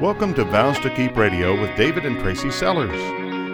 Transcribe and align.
Welcome 0.00 0.34
to 0.34 0.44
Vows 0.44 0.80
to 0.80 0.90
Keep 0.90 1.16
Radio 1.16 1.58
with 1.58 1.76
David 1.76 2.04
and 2.04 2.18
Tracy 2.18 2.50
Sellers. 2.50 3.00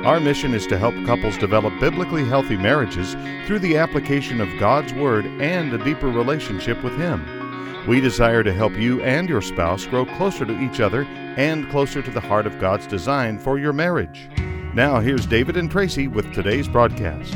Our 0.07 0.19
mission 0.19 0.55
is 0.55 0.67
to 0.69 0.79
help 0.79 0.95
couples 1.05 1.37
develop 1.37 1.79
biblically 1.79 2.25
healthy 2.25 2.57
marriages 2.57 3.13
through 3.47 3.59
the 3.59 3.77
application 3.77 4.41
of 4.41 4.49
God's 4.59 4.95
Word 4.95 5.27
and 5.27 5.71
a 5.75 5.85
deeper 5.85 6.09
relationship 6.09 6.83
with 6.83 6.97
Him. 6.97 7.85
We 7.87 8.01
desire 8.01 8.43
to 8.43 8.55
help 8.55 8.73
you 8.73 9.03
and 9.03 9.29
your 9.29 9.43
spouse 9.43 9.85
grow 9.85 10.07
closer 10.07 10.47
to 10.47 10.61
each 10.61 10.81
other 10.81 11.03
and 11.37 11.69
closer 11.71 12.01
to 12.01 12.11
the 12.11 12.23
heart 12.23 12.47
of 12.47 12.59
God's 12.59 12.87
design 12.87 13.39
for 13.39 13.59
your 13.59 13.75
marriage. 13.75 14.31
Now, 14.75 14.99
here's 14.99 15.27
David 15.27 15.59
and 15.59 15.71
Tracy 15.71 16.09
with 16.09 16.33
today's 16.33 16.69
broadcast. 16.69 17.35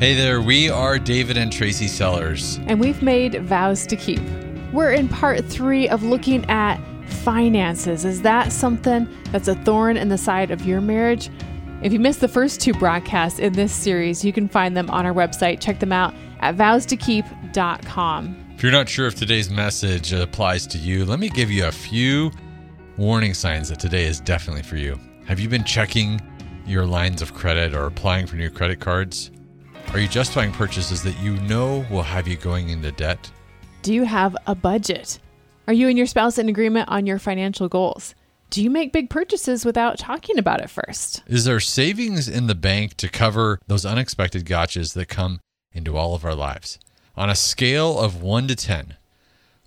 Hey 0.00 0.16
there, 0.16 0.42
we 0.42 0.68
are 0.68 0.98
David 0.98 1.36
and 1.36 1.52
Tracy 1.52 1.86
Sellers. 1.86 2.58
And 2.66 2.80
we've 2.80 3.02
made 3.02 3.40
vows 3.44 3.86
to 3.86 3.94
keep. 3.94 4.20
We're 4.72 4.90
in 4.90 5.08
part 5.08 5.44
three 5.44 5.88
of 5.88 6.02
looking 6.02 6.44
at 6.50 6.80
finances. 7.06 8.04
Is 8.04 8.22
that 8.22 8.52
something 8.52 9.08
that's 9.30 9.48
a 9.48 9.54
thorn 9.54 9.96
in 9.96 10.08
the 10.08 10.18
side 10.18 10.50
of 10.50 10.64
your 10.64 10.80
marriage? 10.80 11.30
If 11.82 11.92
you 11.92 11.98
missed 11.98 12.20
the 12.20 12.28
first 12.28 12.60
two 12.60 12.72
broadcasts 12.74 13.38
in 13.38 13.54
this 13.54 13.72
series, 13.72 14.24
you 14.24 14.32
can 14.32 14.48
find 14.48 14.76
them 14.76 14.88
on 14.90 15.04
our 15.04 15.12
website. 15.12 15.60
Check 15.60 15.80
them 15.80 15.92
out 15.92 16.14
at 16.40 16.56
vowstokeep.com. 16.56 18.36
If 18.54 18.62
you're 18.62 18.70
not 18.70 18.88
sure 18.88 19.06
if 19.06 19.16
today's 19.16 19.50
message 19.50 20.12
applies 20.12 20.66
to 20.68 20.78
you, 20.78 21.04
let 21.04 21.18
me 21.18 21.28
give 21.28 21.50
you 21.50 21.66
a 21.66 21.72
few 21.72 22.30
warning 22.96 23.34
signs 23.34 23.68
that 23.70 23.80
today 23.80 24.04
is 24.04 24.20
definitely 24.20 24.62
for 24.62 24.76
you. 24.76 24.98
Have 25.26 25.40
you 25.40 25.48
been 25.48 25.64
checking 25.64 26.20
your 26.66 26.86
lines 26.86 27.22
of 27.22 27.34
credit 27.34 27.74
or 27.74 27.86
applying 27.86 28.26
for 28.26 28.36
new 28.36 28.50
credit 28.50 28.78
cards? 28.78 29.32
Are 29.92 29.98
you 29.98 30.06
justifying 30.06 30.52
purchases 30.52 31.02
that 31.02 31.18
you 31.18 31.36
know 31.40 31.84
will 31.90 32.02
have 32.02 32.28
you 32.28 32.36
going 32.36 32.68
into 32.68 32.92
debt? 32.92 33.30
Do 33.82 33.92
you 33.92 34.04
have 34.04 34.36
a 34.46 34.54
budget? 34.54 35.18
Are 35.68 35.72
you 35.72 35.88
and 35.88 35.96
your 35.96 36.08
spouse 36.08 36.38
in 36.38 36.48
agreement 36.48 36.88
on 36.88 37.06
your 37.06 37.20
financial 37.20 37.68
goals? 37.68 38.16
Do 38.50 38.62
you 38.62 38.68
make 38.68 38.92
big 38.92 39.08
purchases 39.08 39.64
without 39.64 39.96
talking 39.96 40.36
about 40.36 40.60
it 40.60 40.68
first? 40.68 41.22
Is 41.26 41.44
there 41.44 41.60
savings 41.60 42.28
in 42.28 42.48
the 42.48 42.54
bank 42.56 42.96
to 42.96 43.08
cover 43.08 43.60
those 43.68 43.86
unexpected 43.86 44.44
gotchas 44.44 44.94
that 44.94 45.06
come 45.06 45.40
into 45.72 45.96
all 45.96 46.14
of 46.14 46.24
our 46.24 46.34
lives? 46.34 46.80
On 47.16 47.30
a 47.30 47.36
scale 47.36 47.98
of 47.98 48.20
1 48.20 48.48
to 48.48 48.56
10, 48.56 48.96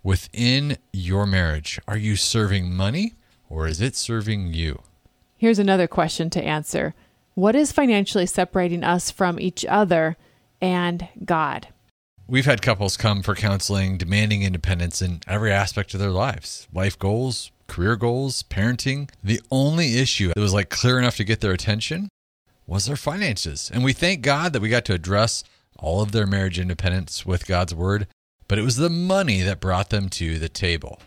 within 0.04 0.78
your 0.92 1.26
marriage, 1.26 1.80
are 1.88 1.98
you 1.98 2.18
serving 2.18 2.74
money 2.74 3.14
or 3.50 3.66
is 3.66 3.80
it 3.80 3.96
serving 3.96 4.54
you? 4.54 4.82
Here's 5.38 5.60
another 5.60 5.88
question 5.88 6.30
to 6.32 6.44
answer 6.44 6.94
What 7.36 7.56
is 7.56 7.72
financially 7.72 8.26
separating 8.26 8.84
us 8.84 9.12
from 9.12 9.40
each 9.40 9.66
other 9.66 10.18
and 10.60 11.08
God? 11.24 11.70
We've 12.28 12.46
had 12.46 12.64
couples 12.64 12.98
come 12.98 13.22
for 13.22 13.36
counseling 13.36 13.98
demanding 13.98 14.42
independence 14.42 15.00
in 15.00 15.20
every 15.28 15.52
aspect 15.52 15.94
of 15.94 16.00
their 16.00 16.10
lives 16.10 16.68
life 16.74 16.98
goals, 16.98 17.52
career 17.68 17.96
goals, 17.96 18.42
parenting. 18.42 19.12
The 19.24 19.42
only 19.52 20.00
issue 20.00 20.30
that 20.30 20.40
was 20.40 20.54
like 20.54 20.70
clear 20.72 20.98
enough 20.98 21.18
to 21.18 21.24
get 21.24 21.42
their 21.42 21.52
attention 21.52 22.10
was 22.66 22.88
their 22.88 22.96
finances. 22.96 23.70
And 23.72 23.84
we 23.84 23.94
thank 23.94 24.24
God 24.24 24.54
that 24.54 24.62
we 24.64 24.70
got 24.70 24.86
to 24.86 24.94
address 24.94 25.44
all 25.78 26.02
of 26.02 26.14
their 26.14 26.26
marriage 26.26 26.60
independence 26.60 27.28
with 27.28 27.46
God's 27.46 27.76
word, 27.76 28.08
but 28.48 28.58
it 28.58 28.64
was 28.64 28.78
the 28.78 28.90
money 28.90 29.44
that 29.44 29.60
brought 29.60 29.92
them 29.92 30.10
to 30.10 30.40
the 30.40 30.50
table. 30.50 31.00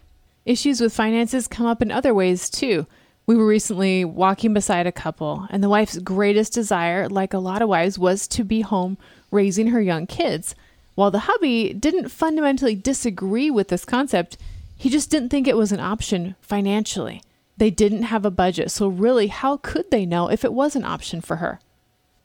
Issues 0.47 0.81
with 0.81 0.95
finances 0.95 1.49
come 1.49 1.67
up 1.67 1.83
in 1.83 1.91
other 1.91 2.15
ways 2.15 2.49
too. 2.49 2.87
We 3.27 3.35
were 3.35 3.47
recently 3.47 4.05
walking 4.05 4.55
beside 4.55 4.87
a 4.87 4.93
couple, 4.93 5.49
and 5.51 5.65
the 5.65 5.69
wife's 5.69 5.99
greatest 5.99 6.53
desire, 6.53 7.09
like 7.09 7.35
a 7.35 7.39
lot 7.39 7.61
of 7.61 7.69
wives, 7.69 7.99
was 7.99 8.29
to 8.29 8.45
be 8.45 8.61
home 8.61 8.97
raising 9.33 9.67
her 9.67 9.83
young 9.83 10.07
kids. 10.07 10.55
While 10.99 11.13
the 11.13 11.31
hubby 11.31 11.73
didn't 11.73 12.09
fundamentally 12.09 12.75
disagree 12.75 13.53
with 13.53 13.69
this 13.69 13.85
concept, 13.85 14.37
he 14.77 14.91
just 14.91 15.11
didn't 15.11 15.29
think 15.29 15.47
it 15.47 15.57
was 15.57 15.71
an 15.71 15.79
option 15.79 16.35
financially. 16.41 17.23
They 17.57 17.71
didn't 17.71 18.03
have 18.03 18.25
a 18.25 18.33
budget, 18.33 18.73
so 18.73 18.89
really, 18.89 19.29
how 19.29 19.59
could 19.59 19.93
they 19.93 20.05
know 20.05 20.29
if 20.29 20.45
it 20.45 20.53
was 20.53 20.75
an 20.75 20.85
option 20.85 21.21
for 21.21 21.37
her? 21.37 21.61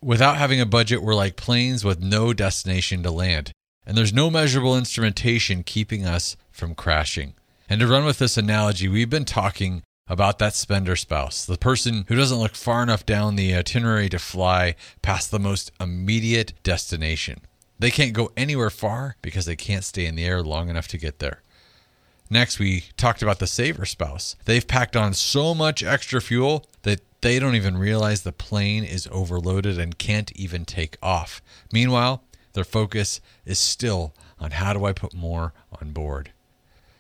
Without 0.02 0.38
having 0.38 0.60
a 0.60 0.66
budget, 0.66 1.03
we're 1.03 1.14
like 1.14 1.36
planes 1.36 1.86
with 1.86 2.02
no 2.02 2.34
destination 2.34 3.03
to 3.03 3.12
land, 3.12 3.52
and 3.86 3.96
there's 3.96 4.12
no 4.12 4.31
measurable 4.31 4.76
instrumentation 4.76 5.62
keeping 5.62 6.03
us 6.03 6.36
from 6.50 6.74
crashing. 6.74 7.36
And 7.70 7.80
to 7.80 7.86
run 7.86 8.06
with 8.06 8.18
this 8.18 8.38
analogy, 8.38 8.88
we've 8.88 9.08
been 9.08 9.24
talking 9.24 9.84
about 10.08 10.40
that 10.40 10.56
spender 10.56 10.96
spouse, 10.96 11.46
the 11.46 11.59
person 11.59 12.06
who 12.08 12.16
doesn't 12.16 12.40
look 12.40 12.56
far 12.56 12.81
enough 12.81 13.06
down 13.06 13.36
the 13.36 13.53
itinerary 13.53 14.09
to 14.09 14.18
fly 14.18 14.74
past 15.03 15.30
the 15.30 15.38
most 15.38 15.72
immediate 15.80 16.53
destination. 16.64 17.42
They 17.79 17.91
can't 17.91 18.13
go 18.13 18.31
anywhere 18.38 18.69
far 18.69 19.17
because 19.22 19.45
they 19.45 19.56
can't 19.56 19.84
stay 19.84 20.06
in 20.06 20.16
the 20.16 20.25
air 20.25 20.41
long 20.41 20.69
enough 20.69 20.88
to 20.89 20.97
get 20.97 21.19
there. 21.19 21.41
Next, 22.29 22.57
we 22.57 22.85
talked 22.97 23.22
about 23.22 23.39
the 23.39 23.47
saver 23.47 23.85
spouse. 23.85 24.35
They've 24.45 24.67
packed 24.67 24.95
on 24.95 25.13
so 25.13 25.53
much 25.53 25.84
extra 25.84 26.22
fuel 26.22 26.66
that 26.84 27.01
they 27.22 27.39
don't 27.39 27.56
even 27.56 27.78
realize 27.78 28.22
the 28.22 28.31
plane 28.31 28.84
is 28.84 29.07
overloaded 29.11 29.78
and 29.78 29.97
can't 29.97 30.31
even 30.35 30.66
take 30.66 30.97
off. 31.01 31.41
Meanwhile, 31.72 32.23
their 32.53 32.63
focus 32.63 33.22
is 33.45 33.59
still 33.59 34.13
on 34.40 34.51
how 34.51 34.73
do 34.73 34.85
I 34.85 34.94
put 34.94 35.13
more 35.13 35.53
on 35.81 35.91
board. 35.91 36.31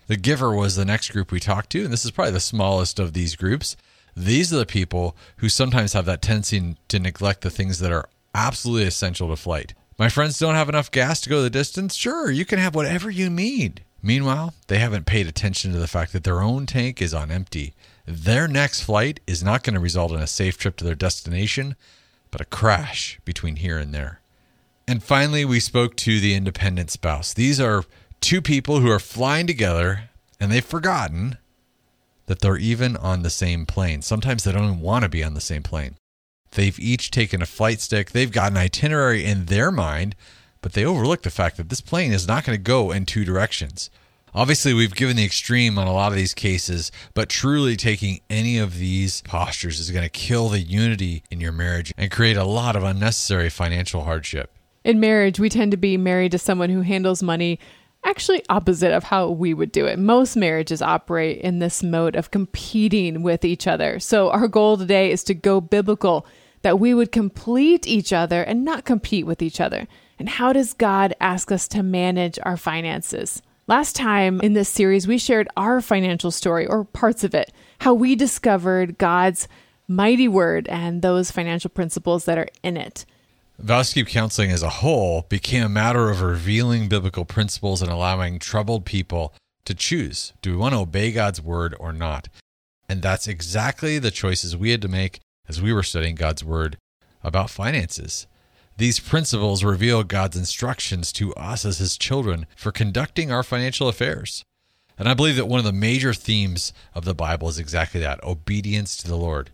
The 0.07 0.17
giver 0.17 0.53
was 0.53 0.75
the 0.75 0.85
next 0.85 1.11
group 1.11 1.31
we 1.31 1.39
talked 1.39 1.71
to, 1.71 1.83
and 1.83 1.91
this 1.91 2.05
is 2.05 2.11
probably 2.11 2.33
the 2.33 2.39
smallest 2.39 2.99
of 2.99 3.13
these 3.13 3.35
groups. 3.35 3.75
These 4.15 4.53
are 4.53 4.57
the 4.57 4.65
people 4.65 5.15
who 5.37 5.49
sometimes 5.49 5.93
have 5.93 6.05
that 6.05 6.21
tendency 6.21 6.75
to 6.89 6.99
neglect 6.99 7.41
the 7.41 7.49
things 7.49 7.79
that 7.79 7.91
are 7.91 8.09
absolutely 8.35 8.85
essential 8.85 9.29
to 9.29 9.35
flight. 9.35 9.73
My 10.03 10.09
friends 10.09 10.37
don't 10.37 10.55
have 10.55 10.67
enough 10.67 10.91
gas 10.91 11.21
to 11.21 11.29
go 11.29 11.41
the 11.41 11.49
distance? 11.49 11.95
Sure, 11.95 12.29
you 12.29 12.43
can 12.43 12.59
have 12.59 12.75
whatever 12.75 13.09
you 13.09 13.29
need. 13.29 13.85
Meanwhile, 14.01 14.53
they 14.67 14.77
haven't 14.79 15.05
paid 15.05 15.27
attention 15.27 15.71
to 15.71 15.77
the 15.77 15.87
fact 15.87 16.11
that 16.11 16.25
their 16.25 16.41
own 16.41 16.65
tank 16.65 17.01
is 17.01 17.13
on 17.13 17.31
empty. 17.31 17.73
Their 18.05 18.49
next 18.49 18.81
flight 18.81 19.21
is 19.27 19.45
not 19.45 19.63
going 19.63 19.75
to 19.75 19.79
result 19.79 20.11
in 20.11 20.19
a 20.19 20.27
safe 20.27 20.57
trip 20.57 20.75
to 20.75 20.83
their 20.83 20.93
destination, 20.93 21.77
but 22.31 22.41
a 22.41 22.45
crash 22.45 23.17
between 23.23 23.55
here 23.55 23.77
and 23.77 23.95
there. 23.95 24.19
And 24.89 25.01
finally, 25.01 25.45
we 25.45 25.61
spoke 25.61 25.95
to 25.95 26.19
the 26.19 26.35
independent 26.35 26.91
spouse. 26.91 27.33
These 27.33 27.61
are 27.61 27.85
two 28.19 28.41
people 28.41 28.81
who 28.81 28.91
are 28.91 28.99
flying 28.99 29.47
together 29.47 30.09
and 30.37 30.51
they've 30.51 30.65
forgotten 30.65 31.37
that 32.25 32.41
they're 32.41 32.57
even 32.57 32.97
on 32.97 33.21
the 33.21 33.29
same 33.29 33.65
plane. 33.65 34.01
Sometimes 34.01 34.43
they 34.43 34.51
don't 34.51 34.65
even 34.65 34.81
want 34.81 35.03
to 35.03 35.09
be 35.09 35.23
on 35.23 35.33
the 35.33 35.39
same 35.39 35.63
plane. 35.63 35.95
They've 36.53 36.79
each 36.79 37.11
taken 37.11 37.41
a 37.41 37.45
flight 37.45 37.79
stick. 37.81 38.11
They've 38.11 38.31
got 38.31 38.51
an 38.51 38.57
itinerary 38.57 39.25
in 39.25 39.45
their 39.45 39.71
mind, 39.71 40.15
but 40.61 40.73
they 40.73 40.85
overlook 40.85 41.23
the 41.23 41.29
fact 41.29 41.57
that 41.57 41.69
this 41.69 41.81
plane 41.81 42.11
is 42.11 42.27
not 42.27 42.45
going 42.45 42.57
to 42.57 42.63
go 42.63 42.91
in 42.91 43.05
two 43.05 43.25
directions. 43.25 43.89
Obviously, 44.35 44.73
we've 44.73 44.95
given 44.95 45.15
the 45.15 45.25
extreme 45.25 45.77
on 45.77 45.85
a 45.85 45.93
lot 45.93 46.11
of 46.11 46.17
these 46.17 46.33
cases, 46.33 46.91
but 47.13 47.29
truly 47.29 47.75
taking 47.75 48.19
any 48.31 48.57
of 48.57 48.79
these 48.79 49.21
postures 49.21 49.79
is 49.79 49.91
going 49.91 50.03
to 50.03 50.09
kill 50.09 50.49
the 50.49 50.59
unity 50.59 51.23
in 51.29 51.39
your 51.39 51.51
marriage 51.51 51.93
and 51.97 52.09
create 52.09 52.37
a 52.37 52.43
lot 52.43 52.75
of 52.75 52.83
unnecessary 52.83 53.49
financial 53.49 54.05
hardship. 54.05 54.51
In 54.83 54.99
marriage, 54.99 55.39
we 55.39 55.49
tend 55.49 55.69
to 55.71 55.77
be 55.77 55.97
married 55.97 56.31
to 56.31 56.39
someone 56.39 56.71
who 56.71 56.81
handles 56.81 57.21
money 57.21 57.59
actually 58.05 58.43
opposite 58.49 58.91
of 58.91 59.03
how 59.03 59.29
we 59.29 59.53
would 59.53 59.71
do 59.71 59.85
it. 59.85 59.97
Most 59.97 60.35
marriages 60.35 60.81
operate 60.81 61.39
in 61.41 61.59
this 61.59 61.83
mode 61.83 62.15
of 62.15 62.31
competing 62.31 63.23
with 63.23 63.45
each 63.45 63.67
other. 63.67 63.99
So, 63.99 64.29
our 64.29 64.47
goal 64.47 64.77
today 64.77 65.11
is 65.11 65.23
to 65.25 65.33
go 65.33 65.61
biblical 65.61 66.25
that 66.63 66.79
we 66.79 66.93
would 66.93 67.11
complete 67.11 67.85
each 67.85 68.11
other 68.11 68.41
and 68.41 68.65
not 68.65 68.85
compete 68.85 69.25
with 69.25 69.41
each 69.41 69.61
other. 69.61 69.87
And 70.17 70.27
how 70.27 70.51
does 70.53 70.73
God 70.73 71.13
ask 71.19 71.51
us 71.51 71.67
to 71.69 71.83
manage 71.83 72.39
our 72.43 72.57
finances? 72.57 73.41
Last 73.67 73.95
time 73.95 74.41
in 74.41 74.53
this 74.53 74.67
series, 74.67 75.07
we 75.07 75.17
shared 75.17 75.47
our 75.55 75.79
financial 75.79 76.31
story 76.31 76.65
or 76.65 76.83
parts 76.83 77.23
of 77.23 77.33
it, 77.33 77.51
how 77.79 77.93
we 77.93 78.15
discovered 78.15 78.97
God's 78.97 79.47
mighty 79.87 80.27
word 80.27 80.67
and 80.67 81.01
those 81.01 81.31
financial 81.31 81.69
principles 81.69 82.25
that 82.25 82.37
are 82.37 82.49
in 82.61 82.77
it. 82.77 83.05
Vows 83.59 83.89
to 83.89 83.95
Keep 83.95 84.07
Counseling 84.07 84.51
as 84.51 84.63
a 84.63 84.69
whole 84.69 85.25
became 85.29 85.63
a 85.63 85.69
matter 85.69 86.09
of 86.09 86.21
revealing 86.21 86.89
biblical 86.89 87.23
principles 87.23 87.81
and 87.81 87.91
allowing 87.91 88.39
troubled 88.39 88.85
people 88.85 89.33
to 89.65 89.73
choose 89.73 90.33
do 90.41 90.51
we 90.51 90.57
want 90.57 90.73
to 90.73 90.79
obey 90.79 91.11
God's 91.11 91.41
word 91.41 91.75
or 91.79 91.93
not? 91.93 92.27
And 92.89 93.01
that's 93.01 93.27
exactly 93.27 93.99
the 93.99 94.11
choices 94.11 94.57
we 94.57 94.71
had 94.71 94.81
to 94.81 94.87
make 94.87 95.19
as 95.47 95.61
we 95.61 95.73
were 95.73 95.83
studying 95.83 96.15
God's 96.15 96.43
Word 96.43 96.77
about 97.23 97.49
finances. 97.49 98.27
These 98.77 98.99
principles 98.99 99.63
reveal 99.63 100.03
God's 100.03 100.37
instructions 100.37 101.11
to 101.13 101.33
us 101.35 101.65
as 101.65 101.77
His 101.77 101.97
children 101.97 102.47
for 102.55 102.71
conducting 102.71 103.31
our 103.31 103.43
financial 103.43 103.87
affairs. 103.87 104.43
And 104.97 105.07
I 105.07 105.13
believe 105.13 105.35
that 105.35 105.47
one 105.47 105.59
of 105.59 105.65
the 105.65 105.73
major 105.73 106.13
themes 106.13 106.73
of 106.93 107.05
the 107.05 107.13
Bible 107.13 107.49
is 107.49 107.59
exactly 107.59 107.99
that 108.01 108.23
obedience 108.23 108.95
to 108.97 109.07
the 109.07 109.15
Lord. 109.15 109.51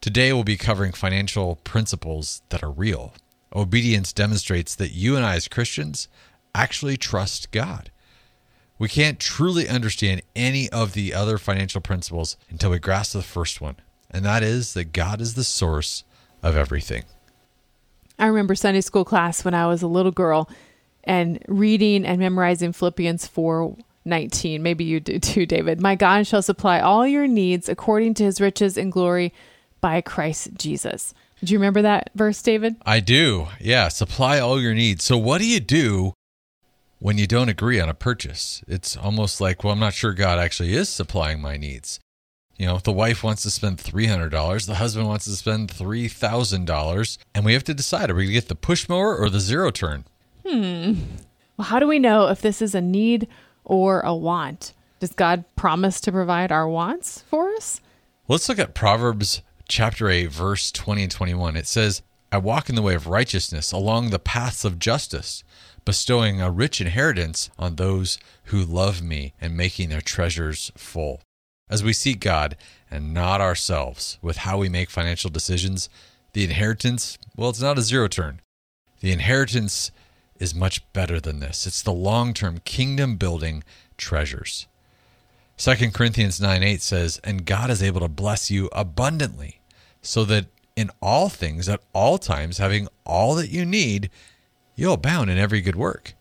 Today, 0.00 0.32
we'll 0.32 0.44
be 0.44 0.56
covering 0.56 0.92
financial 0.92 1.56
principles 1.56 2.42
that 2.48 2.62
are 2.62 2.70
real. 2.70 3.14
Obedience 3.54 4.12
demonstrates 4.12 4.74
that 4.76 4.92
you 4.92 5.16
and 5.16 5.24
I, 5.24 5.34
as 5.34 5.48
Christians, 5.48 6.08
actually 6.54 6.96
trust 6.96 7.50
God. 7.50 7.90
We 8.78 8.88
can't 8.88 9.20
truly 9.20 9.68
understand 9.68 10.22
any 10.34 10.68
of 10.70 10.94
the 10.94 11.12
other 11.12 11.38
financial 11.38 11.80
principles 11.80 12.36
until 12.48 12.70
we 12.70 12.78
grasp 12.78 13.12
the 13.12 13.22
first 13.22 13.60
one 13.60 13.76
and 14.10 14.24
that 14.24 14.42
is 14.42 14.74
that 14.74 14.92
God 14.92 15.20
is 15.20 15.34
the 15.34 15.44
source 15.44 16.04
of 16.42 16.56
everything. 16.56 17.04
I 18.18 18.26
remember 18.26 18.54
Sunday 18.54 18.82
school 18.82 19.04
class 19.04 19.44
when 19.44 19.54
I 19.54 19.66
was 19.66 19.82
a 19.82 19.86
little 19.86 20.12
girl 20.12 20.48
and 21.04 21.42
reading 21.48 22.04
and 22.04 22.18
memorizing 22.18 22.72
Philippians 22.72 23.26
4 23.26 23.76
19. 24.04 24.62
Maybe 24.62 24.84
you 24.84 24.98
do 25.00 25.18
too, 25.18 25.46
David. 25.46 25.80
My 25.80 25.94
God 25.94 26.26
shall 26.26 26.42
supply 26.42 26.80
all 26.80 27.06
your 27.06 27.26
needs 27.26 27.68
according 27.68 28.14
to 28.14 28.24
his 28.24 28.40
riches 28.40 28.76
and 28.76 28.90
glory 28.90 29.32
by 29.80 30.00
Christ 30.00 30.50
Jesus. 30.56 31.14
Do 31.42 31.52
you 31.52 31.58
remember 31.58 31.82
that 31.82 32.10
verse, 32.14 32.40
David? 32.42 32.76
I 32.84 33.00
do. 33.00 33.48
Yeah. 33.58 33.88
Supply 33.88 34.38
all 34.38 34.60
your 34.60 34.74
needs. 34.74 35.04
So, 35.04 35.16
what 35.16 35.38
do 35.38 35.46
you 35.46 35.60
do 35.60 36.12
when 36.98 37.16
you 37.16 37.26
don't 37.26 37.48
agree 37.48 37.80
on 37.80 37.88
a 37.88 37.94
purchase? 37.94 38.62
It's 38.68 38.96
almost 38.96 39.40
like, 39.40 39.64
well, 39.64 39.72
I'm 39.72 39.78
not 39.80 39.94
sure 39.94 40.12
God 40.12 40.38
actually 40.38 40.74
is 40.74 40.88
supplying 40.88 41.40
my 41.40 41.56
needs. 41.56 41.98
You 42.60 42.66
know, 42.66 42.76
if 42.76 42.82
the 42.82 42.92
wife 42.92 43.24
wants 43.24 43.40
to 43.44 43.50
spend 43.50 43.78
$300, 43.78 44.66
the 44.66 44.74
husband 44.74 45.08
wants 45.08 45.24
to 45.24 45.30
spend 45.30 45.70
$3,000, 45.70 47.18
and 47.34 47.44
we 47.46 47.54
have 47.54 47.64
to 47.64 47.72
decide 47.72 48.10
are 48.10 48.14
we 48.14 48.24
going 48.24 48.34
to 48.34 48.34
get 48.34 48.48
the 48.48 48.54
push 48.54 48.86
mower 48.86 49.16
or 49.16 49.30
the 49.30 49.40
zero 49.40 49.70
turn? 49.70 50.04
Hmm. 50.46 50.92
Well, 51.56 51.68
how 51.68 51.78
do 51.78 51.86
we 51.86 51.98
know 51.98 52.28
if 52.28 52.42
this 52.42 52.60
is 52.60 52.74
a 52.74 52.82
need 52.82 53.28
or 53.64 54.00
a 54.00 54.14
want? 54.14 54.74
Does 54.98 55.14
God 55.14 55.46
promise 55.56 56.02
to 56.02 56.12
provide 56.12 56.52
our 56.52 56.68
wants 56.68 57.22
for 57.30 57.48
us? 57.54 57.80
Let's 58.28 58.46
look 58.46 58.58
at 58.58 58.74
Proverbs 58.74 59.40
chapter 59.66 60.10
8, 60.10 60.26
verse 60.26 60.70
20 60.70 61.04
and 61.04 61.10
21. 61.10 61.56
It 61.56 61.66
says, 61.66 62.02
I 62.30 62.36
walk 62.36 62.68
in 62.68 62.74
the 62.74 62.82
way 62.82 62.94
of 62.94 63.06
righteousness 63.06 63.72
along 63.72 64.10
the 64.10 64.18
paths 64.18 64.66
of 64.66 64.78
justice, 64.78 65.42
bestowing 65.86 66.42
a 66.42 66.50
rich 66.50 66.78
inheritance 66.82 67.48
on 67.58 67.76
those 67.76 68.18
who 68.44 68.62
love 68.62 69.00
me 69.00 69.32
and 69.40 69.56
making 69.56 69.88
their 69.88 70.02
treasures 70.02 70.70
full. 70.76 71.22
As 71.70 71.84
we 71.84 71.92
seek 71.92 72.18
God 72.18 72.56
and 72.90 73.14
not 73.14 73.40
ourselves 73.40 74.18
with 74.20 74.38
how 74.38 74.58
we 74.58 74.68
make 74.68 74.90
financial 74.90 75.30
decisions, 75.30 75.88
the 76.32 76.42
inheritance, 76.42 77.16
well, 77.36 77.50
it's 77.50 77.62
not 77.62 77.78
a 77.78 77.82
zero 77.82 78.08
turn. 78.08 78.40
The 79.00 79.12
inheritance 79.12 79.92
is 80.40 80.52
much 80.52 80.92
better 80.92 81.20
than 81.20 81.38
this. 81.38 81.68
It's 81.68 81.82
the 81.82 81.92
long 81.92 82.34
term 82.34 82.58
kingdom 82.64 83.16
building 83.16 83.62
treasures. 83.96 84.66
2 85.58 85.90
Corinthians 85.92 86.40
9 86.40 86.62
8 86.62 86.82
says, 86.82 87.20
And 87.22 87.46
God 87.46 87.70
is 87.70 87.82
able 87.82 88.00
to 88.00 88.08
bless 88.08 88.50
you 88.50 88.68
abundantly, 88.72 89.60
so 90.02 90.24
that 90.24 90.46
in 90.74 90.90
all 91.00 91.28
things, 91.28 91.68
at 91.68 91.82
all 91.92 92.18
times, 92.18 92.58
having 92.58 92.88
all 93.04 93.34
that 93.36 93.50
you 93.50 93.64
need, 93.64 94.10
you'll 94.74 94.94
abound 94.94 95.30
in 95.30 95.38
every 95.38 95.60
good 95.60 95.76
work. 95.76 96.14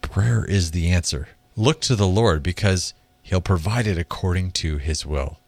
Prayer 0.00 0.44
is 0.44 0.70
the 0.70 0.88
answer. 0.88 1.28
Look 1.56 1.80
to 1.82 1.96
the 1.96 2.06
Lord 2.06 2.42
because 2.42 2.94
He'll 3.28 3.42
provide 3.42 3.86
it 3.86 3.98
according 3.98 4.52
to 4.52 4.78
His 4.78 5.04
will. 5.04 5.38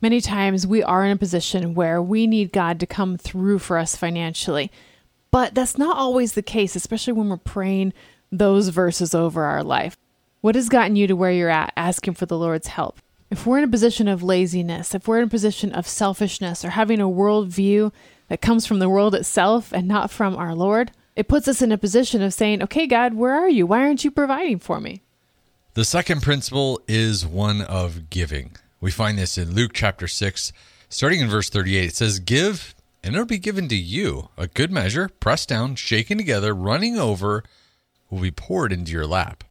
Many 0.00 0.20
times 0.20 0.66
we 0.66 0.82
are 0.82 1.04
in 1.04 1.12
a 1.12 1.16
position 1.16 1.74
where 1.74 2.02
we 2.02 2.26
need 2.26 2.50
God 2.50 2.80
to 2.80 2.86
come 2.86 3.16
through 3.16 3.60
for 3.60 3.78
us 3.78 3.94
financially. 3.94 4.72
But 5.30 5.54
that's 5.54 5.78
not 5.78 5.96
always 5.96 6.32
the 6.32 6.42
case, 6.42 6.74
especially 6.74 7.12
when 7.12 7.28
we're 7.28 7.36
praying 7.36 7.92
those 8.32 8.70
verses 8.70 9.14
over 9.14 9.44
our 9.44 9.62
life. 9.62 9.96
What 10.40 10.56
has 10.56 10.68
gotten 10.68 10.96
you 10.96 11.06
to 11.06 11.14
where 11.14 11.30
you're 11.30 11.48
at 11.48 11.72
asking 11.76 12.14
for 12.14 12.26
the 12.26 12.36
Lord's 12.36 12.66
help? 12.66 12.98
If 13.30 13.46
we're 13.46 13.58
in 13.58 13.64
a 13.64 13.68
position 13.68 14.08
of 14.08 14.24
laziness, 14.24 14.92
if 14.92 15.06
we're 15.06 15.18
in 15.18 15.28
a 15.28 15.30
position 15.30 15.72
of 15.72 15.86
selfishness 15.86 16.64
or 16.64 16.70
having 16.70 17.00
a 17.00 17.04
worldview 17.04 17.92
that 18.26 18.42
comes 18.42 18.66
from 18.66 18.80
the 18.80 18.88
world 18.88 19.14
itself 19.14 19.72
and 19.72 19.86
not 19.86 20.10
from 20.10 20.34
our 20.34 20.56
Lord, 20.56 20.90
it 21.14 21.28
puts 21.28 21.46
us 21.46 21.62
in 21.62 21.70
a 21.70 21.78
position 21.78 22.20
of 22.20 22.34
saying, 22.34 22.64
Okay, 22.64 22.88
God, 22.88 23.14
where 23.14 23.32
are 23.32 23.48
you? 23.48 23.64
Why 23.64 23.82
aren't 23.82 24.02
you 24.02 24.10
providing 24.10 24.58
for 24.58 24.80
me? 24.80 25.02
The 25.76 25.84
second 25.84 26.22
principle 26.22 26.80
is 26.88 27.26
one 27.26 27.60
of 27.60 28.08
giving. 28.08 28.56
We 28.80 28.90
find 28.90 29.18
this 29.18 29.36
in 29.36 29.54
Luke 29.54 29.72
chapter 29.74 30.08
6, 30.08 30.50
starting 30.88 31.20
in 31.20 31.28
verse 31.28 31.50
38. 31.50 31.84
It 31.84 31.94
says, 31.94 32.18
Give, 32.18 32.74
and 33.04 33.14
it'll 33.14 33.26
be 33.26 33.36
given 33.36 33.68
to 33.68 33.76
you. 33.76 34.30
A 34.38 34.46
good 34.46 34.72
measure, 34.72 35.10
pressed 35.20 35.50
down, 35.50 35.74
shaken 35.74 36.16
together, 36.16 36.54
running 36.54 36.96
over, 36.96 37.44
will 38.08 38.22
be 38.22 38.30
poured 38.30 38.72
into 38.72 38.90
your 38.90 39.06
lap. 39.06 39.44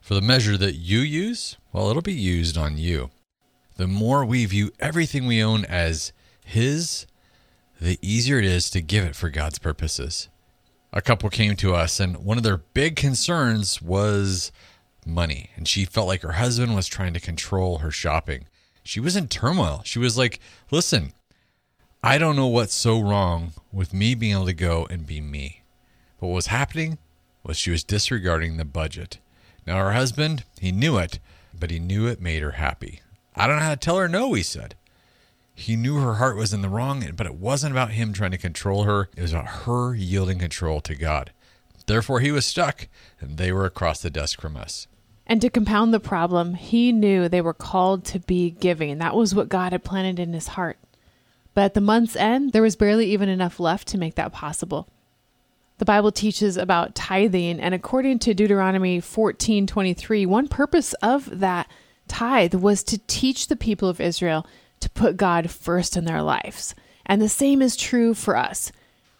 For 0.00 0.14
the 0.14 0.20
measure 0.20 0.56
that 0.58 0.76
you 0.76 1.00
use, 1.00 1.56
well, 1.72 1.90
it'll 1.90 2.02
be 2.02 2.12
used 2.12 2.56
on 2.56 2.78
you. 2.78 3.10
The 3.74 3.88
more 3.88 4.24
we 4.24 4.46
view 4.46 4.70
everything 4.78 5.26
we 5.26 5.42
own 5.42 5.64
as 5.64 6.12
His, 6.44 7.04
the 7.80 7.98
easier 8.00 8.38
it 8.38 8.44
is 8.44 8.70
to 8.70 8.80
give 8.80 9.02
it 9.02 9.16
for 9.16 9.28
God's 9.28 9.58
purposes. 9.58 10.28
A 10.92 11.02
couple 11.02 11.28
came 11.30 11.56
to 11.56 11.74
us, 11.74 11.98
and 11.98 12.18
one 12.18 12.36
of 12.36 12.44
their 12.44 12.58
big 12.58 12.94
concerns 12.94 13.82
was 13.82 14.52
money. 15.06 15.50
And 15.56 15.66
she 15.66 15.84
felt 15.84 16.08
like 16.08 16.22
her 16.22 16.32
husband 16.32 16.74
was 16.74 16.86
trying 16.86 17.14
to 17.14 17.20
control 17.20 17.78
her 17.78 17.90
shopping. 17.90 18.46
She 18.82 19.00
was 19.00 19.16
in 19.16 19.28
turmoil. 19.28 19.82
She 19.84 19.98
was 19.98 20.18
like, 20.18 20.40
listen, 20.70 21.12
I 22.02 22.18
don't 22.18 22.36
know 22.36 22.46
what's 22.46 22.74
so 22.74 23.00
wrong 23.00 23.52
with 23.72 23.94
me 23.94 24.14
being 24.14 24.34
able 24.34 24.46
to 24.46 24.52
go 24.52 24.86
and 24.90 25.06
be 25.06 25.20
me. 25.20 25.62
But 26.20 26.26
what 26.26 26.34
was 26.34 26.46
happening 26.48 26.98
was 27.42 27.56
she 27.56 27.70
was 27.70 27.84
disregarding 27.84 28.56
the 28.56 28.64
budget. 28.64 29.18
Now, 29.66 29.78
her 29.78 29.92
husband, 29.92 30.44
he 30.60 30.70
knew 30.70 30.98
it, 30.98 31.18
but 31.58 31.70
he 31.70 31.78
knew 31.78 32.06
it 32.06 32.20
made 32.20 32.42
her 32.42 32.52
happy. 32.52 33.00
I 33.34 33.46
don't 33.46 33.56
know 33.56 33.62
how 33.62 33.70
to 33.70 33.76
tell 33.76 33.98
her 33.98 34.08
no, 34.08 34.34
he 34.34 34.42
said. 34.42 34.74
He 35.54 35.76
knew 35.76 35.98
her 36.00 36.14
heart 36.14 36.36
was 36.36 36.52
in 36.52 36.62
the 36.62 36.68
wrong, 36.68 37.08
but 37.16 37.26
it 37.26 37.36
wasn't 37.36 37.72
about 37.72 37.92
him 37.92 38.12
trying 38.12 38.32
to 38.32 38.38
control 38.38 38.84
her. 38.84 39.08
It 39.16 39.22
was 39.22 39.32
about 39.32 39.64
her 39.64 39.94
yielding 39.94 40.38
control 40.38 40.80
to 40.82 40.94
God. 40.94 41.32
Therefore, 41.86 42.20
he 42.20 42.32
was 42.32 42.44
stuck, 42.44 42.88
and 43.20 43.36
they 43.38 43.52
were 43.52 43.66
across 43.66 44.00
the 44.00 44.10
desk 44.10 44.40
from 44.40 44.56
us. 44.56 44.86
And 45.26 45.40
to 45.40 45.50
compound 45.50 45.94
the 45.94 46.00
problem, 46.00 46.54
he 46.54 46.92
knew 46.92 47.28
they 47.28 47.40
were 47.40 47.54
called 47.54 48.04
to 48.06 48.18
be 48.18 48.50
giving. 48.50 48.98
That 48.98 49.16
was 49.16 49.34
what 49.34 49.48
God 49.48 49.72
had 49.72 49.84
planted 49.84 50.18
in 50.18 50.32
his 50.32 50.48
heart. 50.48 50.78
But 51.54 51.64
at 51.64 51.74
the 51.74 51.80
month's 51.80 52.16
end, 52.16 52.52
there 52.52 52.62
was 52.62 52.76
barely 52.76 53.10
even 53.12 53.28
enough 53.28 53.58
left 53.58 53.88
to 53.88 53.98
make 53.98 54.16
that 54.16 54.32
possible. 54.32 54.88
The 55.78 55.84
Bible 55.84 56.12
teaches 56.12 56.56
about 56.56 56.94
tithing, 56.94 57.58
and 57.58 57.74
according 57.74 58.20
to 58.20 58.34
Deuteronomy 58.34 59.00
14:23, 59.00 60.26
one 60.26 60.46
purpose 60.46 60.92
of 60.94 61.40
that 61.40 61.68
tithe 62.06 62.54
was 62.54 62.82
to 62.84 62.98
teach 63.06 63.48
the 63.48 63.56
people 63.56 63.88
of 63.88 64.00
Israel 64.00 64.46
to 64.80 64.90
put 64.90 65.16
God 65.16 65.50
first 65.50 65.96
in 65.96 66.04
their 66.04 66.22
lives. 66.22 66.74
And 67.06 67.20
the 67.20 67.28
same 67.28 67.62
is 67.62 67.76
true 67.76 68.14
for 68.14 68.36
us. 68.36 68.70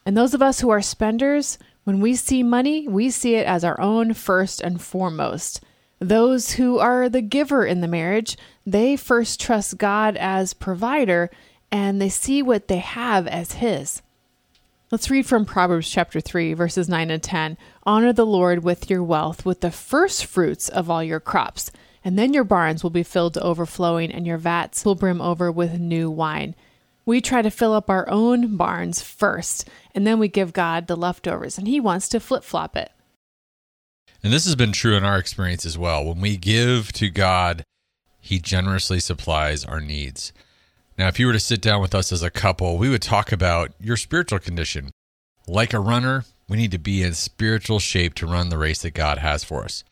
And 0.06 0.16
those 0.16 0.34
of 0.34 0.42
us 0.42 0.60
who 0.60 0.70
are 0.70 0.82
spenders, 0.82 1.58
when 1.84 2.00
we 2.00 2.14
see 2.14 2.42
money, 2.42 2.86
we 2.86 3.10
see 3.10 3.34
it 3.34 3.46
as 3.46 3.64
our 3.64 3.80
own 3.80 4.14
first 4.14 4.60
and 4.60 4.80
foremost. 4.80 5.60
Those 5.99 6.52
who 6.52 6.79
are 6.79 7.08
the 7.08 7.23
giver 7.23 7.64
in 7.64 7.81
the 7.81 7.88
marriage, 7.88 8.37
they 8.67 8.96
first 8.96 9.41
trust 9.41 9.79
God 9.79 10.17
as 10.17 10.52
provider 10.52 11.31
and 11.70 12.00
they 12.00 12.08
see 12.08 12.43
what 12.43 12.69
they 12.69 12.79
have 12.79 13.26
as 13.26 13.55
His. 13.55 14.00
Let's 14.91 15.11
read 15.11 15.26
from 15.26 15.44
Proverbs 15.44 15.91
chapter 15.91 16.20
3, 16.20 16.55
verses 16.55 16.88
9 16.88 17.11
and 17.11 17.20
10. 17.20 17.58
Honor 17.85 18.12
the 18.12 18.25
Lord 18.25 18.62
with 18.62 18.88
your 18.88 19.02
wealth, 19.02 19.44
with 19.44 19.61
the 19.61 19.73
first 19.73 20.25
fruits 20.25 20.69
of 20.69 20.88
all 20.88 21.02
your 21.02 21.19
crops, 21.19 21.73
and 22.05 22.17
then 22.17 22.32
your 22.32 22.44
barns 22.44 22.85
will 22.85 22.91
be 22.91 23.02
filled 23.02 23.35
to 23.35 23.43
overflowing, 23.43 24.12
and 24.12 24.25
your 24.25 24.38
vats 24.38 24.85
will 24.85 24.94
brim 24.94 25.20
over 25.20 25.51
with 25.51 25.81
new 25.81 26.08
wine. 26.08 26.55
We 27.05 27.20
try 27.20 27.43
to 27.43 27.51
fill 27.51 27.72
up 27.72 27.91
our 27.91 28.08
own 28.08 28.56
barns 28.56 29.03
first, 29.03 29.69
and 29.96 30.06
then 30.06 30.20
we 30.20 30.29
give 30.29 30.53
God 30.53 30.86
the 30.86 30.96
leftovers, 30.96 31.58
and 31.58 31.67
He 31.67 31.81
wants 31.81 32.08
to 32.10 32.20
flip 32.20 32.44
flop 32.44 32.77
it. 32.77 32.93
And 34.24 34.32
this 34.32 34.46
has 34.46 34.56
been 34.56 34.72
true 34.72 34.96
in 34.96 35.04
our 35.04 35.19
experience 35.19 35.66
as 35.66 35.76
well. 35.76 36.02
When 36.02 36.19
we 36.19 36.38
give 36.38 36.93
to 36.94 37.10
God, 37.10 37.62
He 38.22 38.38
generously 38.38 38.98
supplies 38.98 39.66
our 39.66 39.82
needs. 39.82 40.32
Now, 40.96 41.08
if 41.08 41.20
you 41.20 41.26
were 41.26 41.34
to 41.34 41.40
sit 41.40 41.60
down 41.60 41.82
with 41.82 41.94
us 41.94 42.10
as 42.10 42.22
a 42.22 42.31
couple, 42.31 42.78
we 42.78 42.88
would 42.88 43.02
talk 43.02 43.32
about 43.32 43.72
your 43.78 43.98
spiritual 43.98 44.38
condition. 44.38 44.93
Like 45.46 45.74
a 45.74 45.78
runner, 45.78 46.24
we 46.48 46.56
need 46.56 46.70
to 46.70 46.78
be 46.78 47.02
in 47.02 47.12
spiritual 47.12 47.81
shape 47.81 48.14
to 48.14 48.26
run 48.26 48.48
the 48.48 48.56
race 48.56 48.81
that 48.81 48.94
God 48.94 49.19
has 49.19 49.44
for 49.44 49.62
us. 49.62 49.84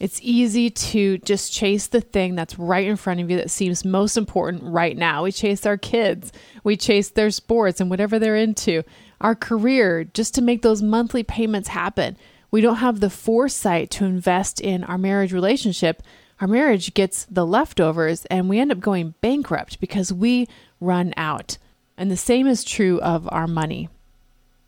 It's 0.00 0.20
easy 0.22 0.70
to 0.70 1.18
just 1.18 1.52
chase 1.52 1.86
the 1.86 2.00
thing 2.00 2.34
that's 2.34 2.58
right 2.58 2.86
in 2.86 2.96
front 2.96 3.20
of 3.20 3.30
you 3.30 3.36
that 3.36 3.50
seems 3.50 3.84
most 3.84 4.16
important 4.16 4.62
right 4.62 4.96
now. 4.96 5.24
We 5.24 5.32
chase 5.32 5.66
our 5.66 5.76
kids, 5.76 6.32
we 6.64 6.78
chase 6.78 7.10
their 7.10 7.30
sports 7.30 7.78
and 7.78 7.90
whatever 7.90 8.18
they're 8.18 8.36
into, 8.36 8.84
our 9.20 9.34
career, 9.34 10.04
just 10.04 10.34
to 10.36 10.42
make 10.42 10.62
those 10.62 10.82
monthly 10.82 11.22
payments 11.22 11.68
happen 11.68 12.16
we 12.50 12.60
don't 12.60 12.76
have 12.76 13.00
the 13.00 13.10
foresight 13.10 13.90
to 13.92 14.04
invest 14.04 14.60
in 14.60 14.84
our 14.84 14.98
marriage 14.98 15.32
relationship, 15.32 16.02
our 16.40 16.48
marriage 16.48 16.94
gets 16.94 17.24
the 17.26 17.46
leftovers 17.46 18.24
and 18.26 18.48
we 18.48 18.58
end 18.58 18.70
up 18.70 18.80
going 18.80 19.14
bankrupt 19.20 19.80
because 19.80 20.12
we 20.12 20.46
run 20.80 21.14
out. 21.16 21.58
And 21.96 22.10
the 22.10 22.16
same 22.16 22.46
is 22.46 22.62
true 22.62 23.00
of 23.00 23.28
our 23.32 23.46
money. 23.46 23.88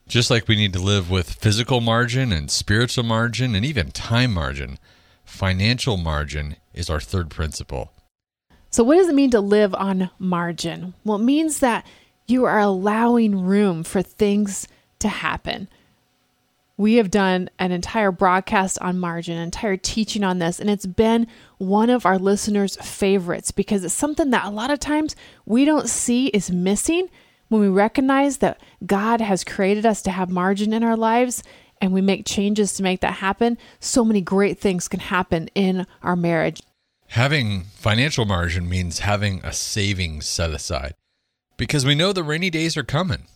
Just 0.07 0.31
like 0.31 0.49
we 0.49 0.57
need 0.57 0.73
to 0.73 0.79
live 0.79 1.11
with 1.11 1.35
physical 1.35 1.83
margin 1.83 2.33
and 2.33 2.51
spiritual 2.51 3.05
margin 3.05 3.55
and 3.55 3.67
even 3.67 3.91
time 3.91 4.33
margin, 4.33 4.79
financial 5.23 5.99
margin 5.99 6.57
is 6.73 6.89
our 6.89 7.01
third 7.01 7.29
principle. 7.29 7.93
So, 8.71 8.83
what 8.83 8.97
does 8.97 9.09
it 9.09 9.15
mean 9.15 9.31
to 9.33 9.41
live 9.41 9.75
on 9.75 10.11
margin? 10.19 10.95
Well, 11.05 11.19
it 11.19 11.25
means 11.25 11.61
that 11.61 11.87
you 12.27 12.45
are 12.45 12.59
allowing 12.59 13.45
room 13.45 13.83
for 13.85 14.01
things 14.01 14.67
to 15.01 15.09
happen 15.09 15.69
we 16.79 16.95
have 16.95 17.11
done 17.11 17.51
an 17.59 17.73
entire 17.73 18.13
broadcast 18.13 18.79
on 18.81 18.99
margin, 18.99 19.37
an 19.37 19.43
entire 19.43 19.77
teaching 19.77 20.23
on 20.23 20.39
this, 20.39 20.61
and 20.61 20.71
it's 20.71 20.87
been 20.87 21.27
one 21.59 21.91
of 21.91 22.07
our 22.07 22.19
listeners' 22.19 22.77
favorites 22.77 23.51
because 23.51 23.85
it's 23.85 23.93
something 23.93 24.31
that 24.31 24.47
a 24.47 24.51
lot 24.51 24.71
of 24.71 24.79
times 24.79 25.17
we 25.45 25.65
don't 25.65 25.89
see 25.89 26.29
is 26.29 26.51
missing 26.51 27.11
when 27.49 27.61
we 27.61 27.69
recognize 27.69 28.39
that 28.39 28.61
God 28.87 29.21
has 29.21 29.43
created 29.43 29.85
us 29.85 30.03
to 30.03 30.13
have 30.13 30.31
margin 30.31 30.73
in 30.73 30.85
our 30.85 30.97
lives 30.97 31.43
and 31.81 31.93
we 31.93 32.01
make 32.01 32.25
changes 32.25 32.75
to 32.75 32.83
make 32.83 33.01
that 33.01 33.15
happen, 33.15 33.59
so 33.81 34.05
many 34.05 34.21
great 34.21 34.59
things 34.59 34.87
can 34.89 35.01
happen 35.01 35.49
in 35.55 35.87
our 36.03 36.17
marriage. 36.17 36.63
Having 37.09 37.65
financial 37.75 38.25
margin 38.25 38.69
means 38.69 39.01
having 39.01 39.41
a 39.43 39.53
savings 39.53 40.27
set 40.29 40.51
aside 40.51 40.95
because 41.57 41.85
we 41.85 41.95
know 41.95 42.13
the 42.13 42.23
rainy 42.23 42.51
days 42.51 42.77
are 42.77 42.85
coming. 42.85 43.27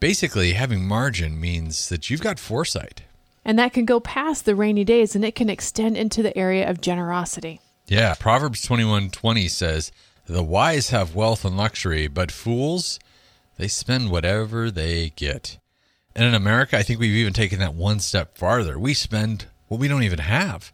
Basically, 0.00 0.54
having 0.54 0.88
margin 0.88 1.38
means 1.38 1.90
that 1.90 2.08
you've 2.08 2.22
got 2.22 2.38
foresight. 2.38 3.02
And 3.44 3.58
that 3.58 3.74
can 3.74 3.84
go 3.84 4.00
past 4.00 4.46
the 4.46 4.54
rainy 4.54 4.82
days 4.82 5.14
and 5.14 5.24
it 5.24 5.34
can 5.34 5.50
extend 5.50 5.98
into 5.98 6.22
the 6.22 6.36
area 6.36 6.68
of 6.68 6.80
generosity. 6.80 7.60
Yeah, 7.86 8.14
Proverbs 8.14 8.62
21:20 8.62 9.46
says, 9.46 9.92
"The 10.26 10.42
wise 10.42 10.88
have 10.88 11.14
wealth 11.14 11.44
and 11.44 11.56
luxury, 11.56 12.06
but 12.06 12.32
fools, 12.32 12.98
they 13.58 13.68
spend 13.68 14.10
whatever 14.10 14.70
they 14.70 15.10
get." 15.16 15.58
And 16.16 16.24
in 16.24 16.34
America, 16.34 16.78
I 16.78 16.82
think 16.82 16.98
we've 16.98 17.14
even 17.14 17.34
taken 17.34 17.58
that 17.58 17.74
one 17.74 18.00
step 18.00 18.38
farther. 18.38 18.78
We 18.78 18.94
spend 18.94 19.46
what 19.68 19.80
we 19.80 19.88
don't 19.88 20.02
even 20.02 20.20
have 20.20 20.72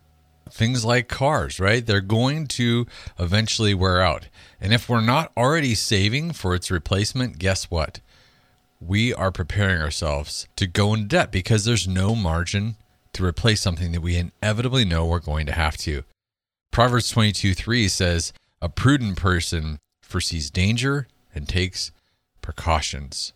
things 0.50 0.85
like 0.85 1.09
cars, 1.09 1.59
right? 1.59 1.85
They're 1.85 2.00
going 2.00 2.47
to 2.47 2.87
eventually 3.18 3.75
wear 3.75 4.00
out. 4.00 4.28
And 4.61 4.73
if 4.73 4.88
we're 4.88 5.00
not 5.00 5.33
already 5.37 5.75
saving 5.75 6.33
for 6.33 6.54
its 6.54 6.71
replacement, 6.71 7.38
guess 7.38 7.64
what? 7.64 8.00
We 8.80 9.14
are 9.14 9.33
preparing 9.33 9.80
ourselves 9.80 10.47
to 10.56 10.66
go 10.66 10.92
into 10.92 11.09
debt 11.09 11.33
because 11.33 11.64
there's 11.64 11.88
no 11.88 12.14
margin 12.14 12.76
to 13.14 13.25
replace 13.25 13.61
something 13.61 13.92
that 13.92 14.02
we 14.02 14.16
inevitably 14.16 14.85
know 14.85 15.06
we're 15.06 15.21
going 15.21 15.47
to 15.47 15.52
have 15.52 15.76
to. 15.78 16.04
Proverbs 16.71 17.11
22 17.11 17.54
3 17.54 17.88
says, 17.88 18.33
A 18.61 18.68
prudent 18.68 19.16
person 19.16 19.78
foresees 20.02 20.50
danger 20.50 21.09
and 21.35 21.49
takes 21.49 21.90
precautions. 22.42 23.33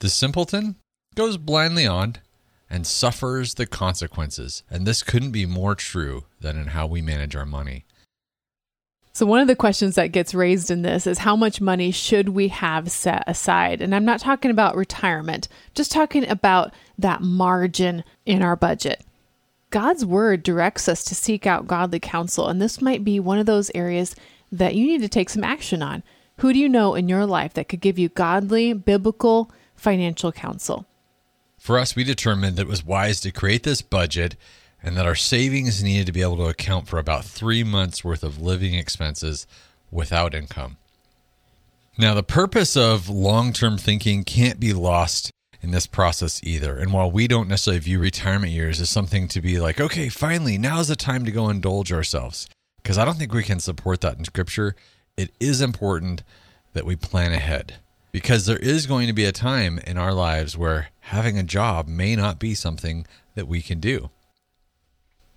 The 0.00 0.08
simpleton 0.08 0.76
goes 1.14 1.36
blindly 1.36 1.86
on 1.86 2.16
and 2.70 2.86
suffers 2.86 3.54
the 3.54 3.66
consequences. 3.66 4.62
And 4.70 4.86
this 4.86 5.02
couldn't 5.02 5.32
be 5.32 5.46
more 5.46 5.74
true 5.74 6.24
than 6.40 6.56
in 6.56 6.68
how 6.68 6.86
we 6.86 7.02
manage 7.02 7.36
our 7.36 7.46
money. 7.46 7.84
So, 9.18 9.26
one 9.26 9.40
of 9.40 9.48
the 9.48 9.56
questions 9.56 9.96
that 9.96 10.12
gets 10.12 10.32
raised 10.32 10.70
in 10.70 10.82
this 10.82 11.04
is 11.04 11.18
how 11.18 11.34
much 11.34 11.60
money 11.60 11.90
should 11.90 12.28
we 12.28 12.46
have 12.46 12.88
set 12.88 13.24
aside? 13.26 13.82
And 13.82 13.92
I'm 13.92 14.04
not 14.04 14.20
talking 14.20 14.52
about 14.52 14.76
retirement, 14.76 15.48
just 15.74 15.90
talking 15.90 16.28
about 16.28 16.72
that 16.96 17.20
margin 17.20 18.04
in 18.26 18.42
our 18.42 18.54
budget. 18.54 19.04
God's 19.70 20.04
word 20.04 20.44
directs 20.44 20.88
us 20.88 21.02
to 21.02 21.16
seek 21.16 21.48
out 21.48 21.66
godly 21.66 21.98
counsel, 21.98 22.46
and 22.46 22.62
this 22.62 22.80
might 22.80 23.02
be 23.02 23.18
one 23.18 23.38
of 23.38 23.46
those 23.46 23.72
areas 23.74 24.14
that 24.52 24.76
you 24.76 24.86
need 24.86 25.00
to 25.00 25.08
take 25.08 25.30
some 25.30 25.42
action 25.42 25.82
on. 25.82 26.04
Who 26.36 26.52
do 26.52 26.58
you 26.60 26.68
know 26.68 26.94
in 26.94 27.08
your 27.08 27.26
life 27.26 27.54
that 27.54 27.68
could 27.68 27.80
give 27.80 27.98
you 27.98 28.10
godly, 28.10 28.72
biblical 28.72 29.50
financial 29.74 30.30
counsel? 30.30 30.86
For 31.58 31.76
us, 31.76 31.96
we 31.96 32.04
determined 32.04 32.54
that 32.54 32.62
it 32.62 32.68
was 32.68 32.86
wise 32.86 33.20
to 33.22 33.32
create 33.32 33.64
this 33.64 33.82
budget 33.82 34.36
and 34.82 34.96
that 34.96 35.06
our 35.06 35.14
savings 35.14 35.82
needed 35.82 36.06
to 36.06 36.12
be 36.12 36.22
able 36.22 36.36
to 36.36 36.44
account 36.44 36.88
for 36.88 36.98
about 36.98 37.24
three 37.24 37.64
months 37.64 38.04
worth 38.04 38.22
of 38.22 38.40
living 38.40 38.74
expenses 38.74 39.46
without 39.90 40.34
income. 40.34 40.76
Now, 41.96 42.14
the 42.14 42.22
purpose 42.22 42.76
of 42.76 43.08
long 43.08 43.52
term 43.52 43.76
thinking 43.76 44.22
can't 44.22 44.60
be 44.60 44.72
lost 44.72 45.32
in 45.60 45.72
this 45.72 45.86
process 45.86 46.40
either. 46.44 46.76
And 46.76 46.92
while 46.92 47.10
we 47.10 47.26
don't 47.26 47.48
necessarily 47.48 47.80
view 47.80 47.98
retirement 47.98 48.52
years 48.52 48.80
as 48.80 48.88
something 48.88 49.26
to 49.28 49.40
be 49.40 49.58
like, 49.58 49.80
okay, 49.80 50.08
finally, 50.08 50.58
now's 50.58 50.88
the 50.88 50.96
time 50.96 51.24
to 51.24 51.32
go 51.32 51.48
indulge 51.48 51.92
ourselves, 51.92 52.48
because 52.82 52.96
I 52.96 53.04
don't 53.04 53.16
think 53.16 53.34
we 53.34 53.42
can 53.42 53.58
support 53.58 54.00
that 54.02 54.16
in 54.16 54.24
scripture, 54.24 54.76
it 55.16 55.32
is 55.40 55.60
important 55.60 56.22
that 56.72 56.86
we 56.86 56.94
plan 56.94 57.32
ahead 57.32 57.74
because 58.12 58.46
there 58.46 58.58
is 58.58 58.86
going 58.86 59.08
to 59.08 59.12
be 59.12 59.24
a 59.24 59.32
time 59.32 59.78
in 59.80 59.98
our 59.98 60.12
lives 60.12 60.56
where 60.56 60.90
having 61.00 61.36
a 61.36 61.42
job 61.42 61.88
may 61.88 62.14
not 62.14 62.38
be 62.38 62.54
something 62.54 63.06
that 63.34 63.48
we 63.48 63.60
can 63.60 63.80
do. 63.80 64.10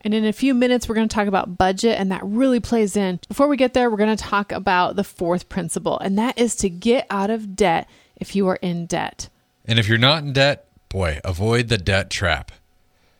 And 0.03 0.13
in 0.13 0.25
a 0.25 0.33
few 0.33 0.53
minutes, 0.53 0.89
we're 0.89 0.95
going 0.95 1.07
to 1.07 1.13
talk 1.13 1.27
about 1.27 1.57
budget, 1.57 1.99
and 1.99 2.11
that 2.11 2.23
really 2.23 2.59
plays 2.59 2.95
in. 2.95 3.19
Before 3.27 3.47
we 3.47 3.57
get 3.57 3.73
there, 3.73 3.89
we're 3.89 3.97
going 3.97 4.15
to 4.15 4.23
talk 4.23 4.51
about 4.51 4.95
the 4.95 5.03
fourth 5.03 5.47
principle, 5.47 5.99
and 5.99 6.17
that 6.17 6.37
is 6.37 6.55
to 6.57 6.69
get 6.69 7.05
out 7.09 7.29
of 7.29 7.55
debt 7.55 7.87
if 8.15 8.35
you 8.35 8.47
are 8.47 8.57
in 8.57 8.85
debt. 8.85 9.29
And 9.65 9.77
if 9.77 9.87
you're 9.87 9.97
not 9.97 10.23
in 10.23 10.33
debt, 10.33 10.65
boy, 10.89 11.19
avoid 11.23 11.67
the 11.67 11.77
debt 11.77 12.09
trap. 12.09 12.51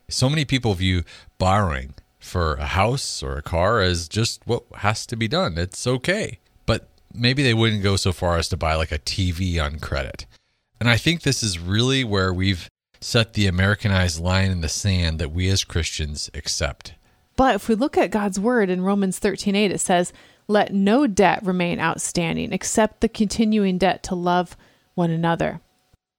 So 0.10 0.30
many 0.30 0.44
people 0.44 0.74
view 0.74 1.04
borrowing 1.38 1.94
for 2.20 2.56
a 2.56 2.68
house 2.68 3.24
or 3.24 3.38
a 3.38 3.42
car 3.42 3.82
as 3.82 4.08
just 4.08 4.46
what 4.46 4.64
has 4.78 5.06
to 5.08 5.16
be 5.16 5.28
done. 5.28 5.58
It's 5.58 5.88
okay. 5.88 6.40
But 6.66 6.88
maybe 7.14 7.44
they 7.44 7.54
wouldn't 7.54 7.84
go 7.84 7.96
so 7.96 8.12
far 8.12 8.38
as 8.38 8.50
to 8.50 8.58
buy 8.58 8.76
like 8.76 8.92
a 8.92 9.00
TV 9.00 9.64
on 9.64 9.80
credit. 9.80 10.26
And 10.80 10.90
I 10.90 10.98
think 10.98 11.22
this 11.22 11.44
is 11.44 11.60
really 11.60 12.04
where 12.04 12.34
we've 12.34 12.70
set 13.02 13.34
the 13.34 13.48
Americanized 13.48 14.20
line 14.20 14.52
in 14.52 14.62
the 14.62 14.70
sand 14.70 15.20
that 15.20 15.32
we 15.32 15.50
as 15.50 15.64
Christians 15.64 16.30
accept. 16.34 16.94
But 17.36 17.56
if 17.56 17.68
we 17.68 17.76
look 17.76 17.98
at 17.98 18.12
God's 18.12 18.40
word 18.40 18.70
in 18.70 18.82
Romans 18.82 19.20
13:8 19.20 19.72
it 19.72 19.82
says, 19.82 20.14
"Let 20.48 20.74
no 20.74 21.08
debt 21.08 21.44
remain 21.44 21.80
outstanding 21.80 22.54
except 22.54 23.02
the 23.02 23.10
continuing 23.10 23.78
debt 23.78 24.04
to 24.04 24.16
love 24.16 24.56
one 24.94 25.10
another." 25.10 25.60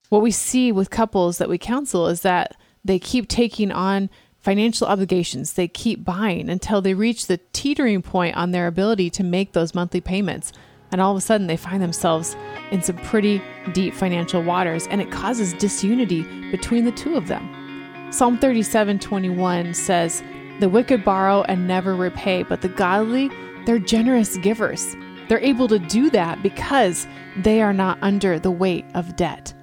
What 0.09 0.23
we 0.23 0.31
see 0.31 0.73
with 0.73 0.91
couples 0.91 1.39
that 1.39 1.49
we 1.49 1.59
counsel 1.59 2.09
is 2.09 2.21
that 2.23 2.57
they 2.85 2.99
keep 2.99 3.29
taking 3.29 3.71
on 3.71 4.11
financial 4.41 4.89
obligations. 4.89 5.53
They 5.53 5.69
keep 5.69 6.05
buying 6.05 6.51
until 6.51 6.83
they 6.83 6.95
reach 6.95 7.27
the 7.27 7.41
teetering 7.53 8.03
point 8.03 8.37
on 8.37 8.51
their 8.51 8.67
ability 8.67 9.09
to 9.11 9.23
make 9.23 9.53
those 9.53 9.75
monthly 9.75 10.01
payments. 10.01 10.53
And 10.93 11.01
all 11.01 11.11
of 11.11 11.17
a 11.17 11.23
sudden, 11.23 11.47
they 11.47 11.57
find 11.57 11.83
themselves 11.83 12.37
in 12.71 12.83
some 12.83 12.97
pretty 12.97 13.43
deep 13.73 13.95
financial 13.95 14.43
waters, 14.43 14.87
and 14.89 15.01
it 15.01 15.11
causes 15.11 15.55
disunity 15.55 16.23
between 16.51 16.85
the 16.85 16.93
two 16.93 17.17
of 17.17 17.29
them. 17.29 18.09
Psalm 18.13 18.39
37 18.39 18.99
21 18.99 19.73
says, 19.73 20.23
The 20.61 20.69
wicked 20.69 21.05
borrow 21.05 21.43
and 21.43 21.67
never 21.67 21.97
repay, 21.97 22.43
but 22.43 22.61
the 22.61 22.69
godly, 22.69 23.31
they're 23.65 23.79
generous 23.79 24.37
givers. 24.37 24.95
They're 25.29 25.41
able 25.41 25.67
to 25.69 25.79
do 25.79 26.11
that 26.11 26.43
because 26.43 27.07
they 27.39 27.63
are 27.63 27.73
not 27.73 27.99
under 28.03 28.39
the 28.39 28.51
weight 28.51 28.85
of 28.95 29.17
debt. 29.17 29.55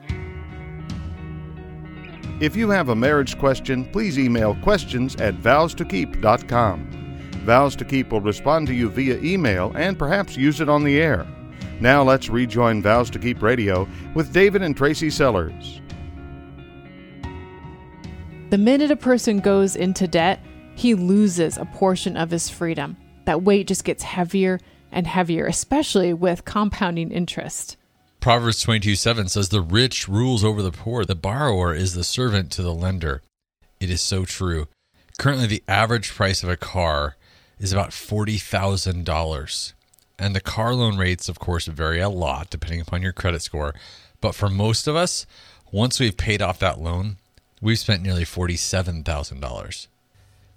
If 2.39 2.55
you 2.55 2.69
have 2.69 2.89
a 2.89 2.95
marriage 2.95 3.38
question, 3.38 3.86
please 3.86 4.17
email 4.17 4.55
questions 4.63 5.15
at 5.17 5.36
vowstokeep.com. 5.36 6.99
Vows 7.50 7.75
to 7.77 7.84
Keep 7.84 8.12
will 8.12 8.22
respond 8.22 8.68
to 8.68 8.75
you 8.75 8.91
via 8.91 9.18
email 9.24 9.72
and 9.75 9.98
perhaps 9.98 10.38
use 10.38 10.62
it 10.62 10.70
on 10.70 10.84
the 10.84 11.01
air. 11.01 11.25
Now 11.79 12.03
let's 12.03 12.29
rejoin 12.29 12.84
Vows 12.84 13.10
to 13.10 13.18
Keep 13.18 13.41
Radio 13.41 13.88
with 14.13 14.32
David 14.32 14.62
and 14.62 14.77
Tracy 14.77 15.10
Sellers. 15.10 15.82
The 18.51 18.58
minute 18.60 18.91
a 18.91 18.96
person 18.96 19.39
goes 19.39 19.75
into 19.75 20.08
debt, 20.08 20.46
he 20.75 20.94
loses 20.94 21.58
a 21.58 21.65
portion 21.65 22.18
of 22.18 22.29
his 22.29 22.51
freedom. 22.51 22.96
That 23.25 23.41
weight 23.41 23.65
just 23.65 23.84
gets 23.84 24.03
heavier 24.03 24.60
and 24.91 25.08
heavier, 25.08 25.48
especially 25.48 26.13
with 26.13 26.46
compounding 26.46 27.12
interest. 27.12 27.77
Proverbs 28.20 28.62
22 28.62 28.94
7 28.94 29.27
says, 29.27 29.50
The 29.50 29.62
rich 29.62 30.08
rules 30.08 30.44
over 30.44 30.62
the 30.62 30.72
poor, 30.72 31.03
the 31.03 31.15
borrower 31.15 31.74
is 31.74 31.96
the 31.96 32.03
servant 32.03 32.51
to 32.51 32.62
the 32.62 32.75
lender. 32.75 33.24
It 33.79 33.89
is 33.89 34.03
so 34.03 34.24
true. 34.24 34.68
Currently, 35.18 35.48
the 35.48 35.63
average 35.68 36.13
price 36.13 36.44
of 36.44 36.50
a 36.50 36.56
car 36.56 37.15
is 37.60 37.74
about 37.74 37.92
$40,000. 37.92 39.74
And 40.18 40.36
the 40.36 40.42
car 40.42 40.74
loan 40.74 40.98
rates, 40.98 41.30
of 41.30 41.39
course, 41.39 41.68
vary 41.68 42.00
a 42.00 42.10
lot 42.10 42.50
depending 42.50 42.82
upon 42.82 43.01
your 43.01 43.13
credit 43.13 43.42
score. 43.42 43.74
But 44.22 44.36
for 44.36 44.50
most 44.50 44.88
of 44.88 44.96
us, 44.96 45.25
once 45.72 46.00
we've 46.00 46.18
paid 46.18 46.42
off 46.42 46.60
that 46.60 46.80
loan, 46.80 47.18
we've 47.62 47.80
spent 47.80 48.04
nearly 48.04 48.25
$47,000. 48.25 49.88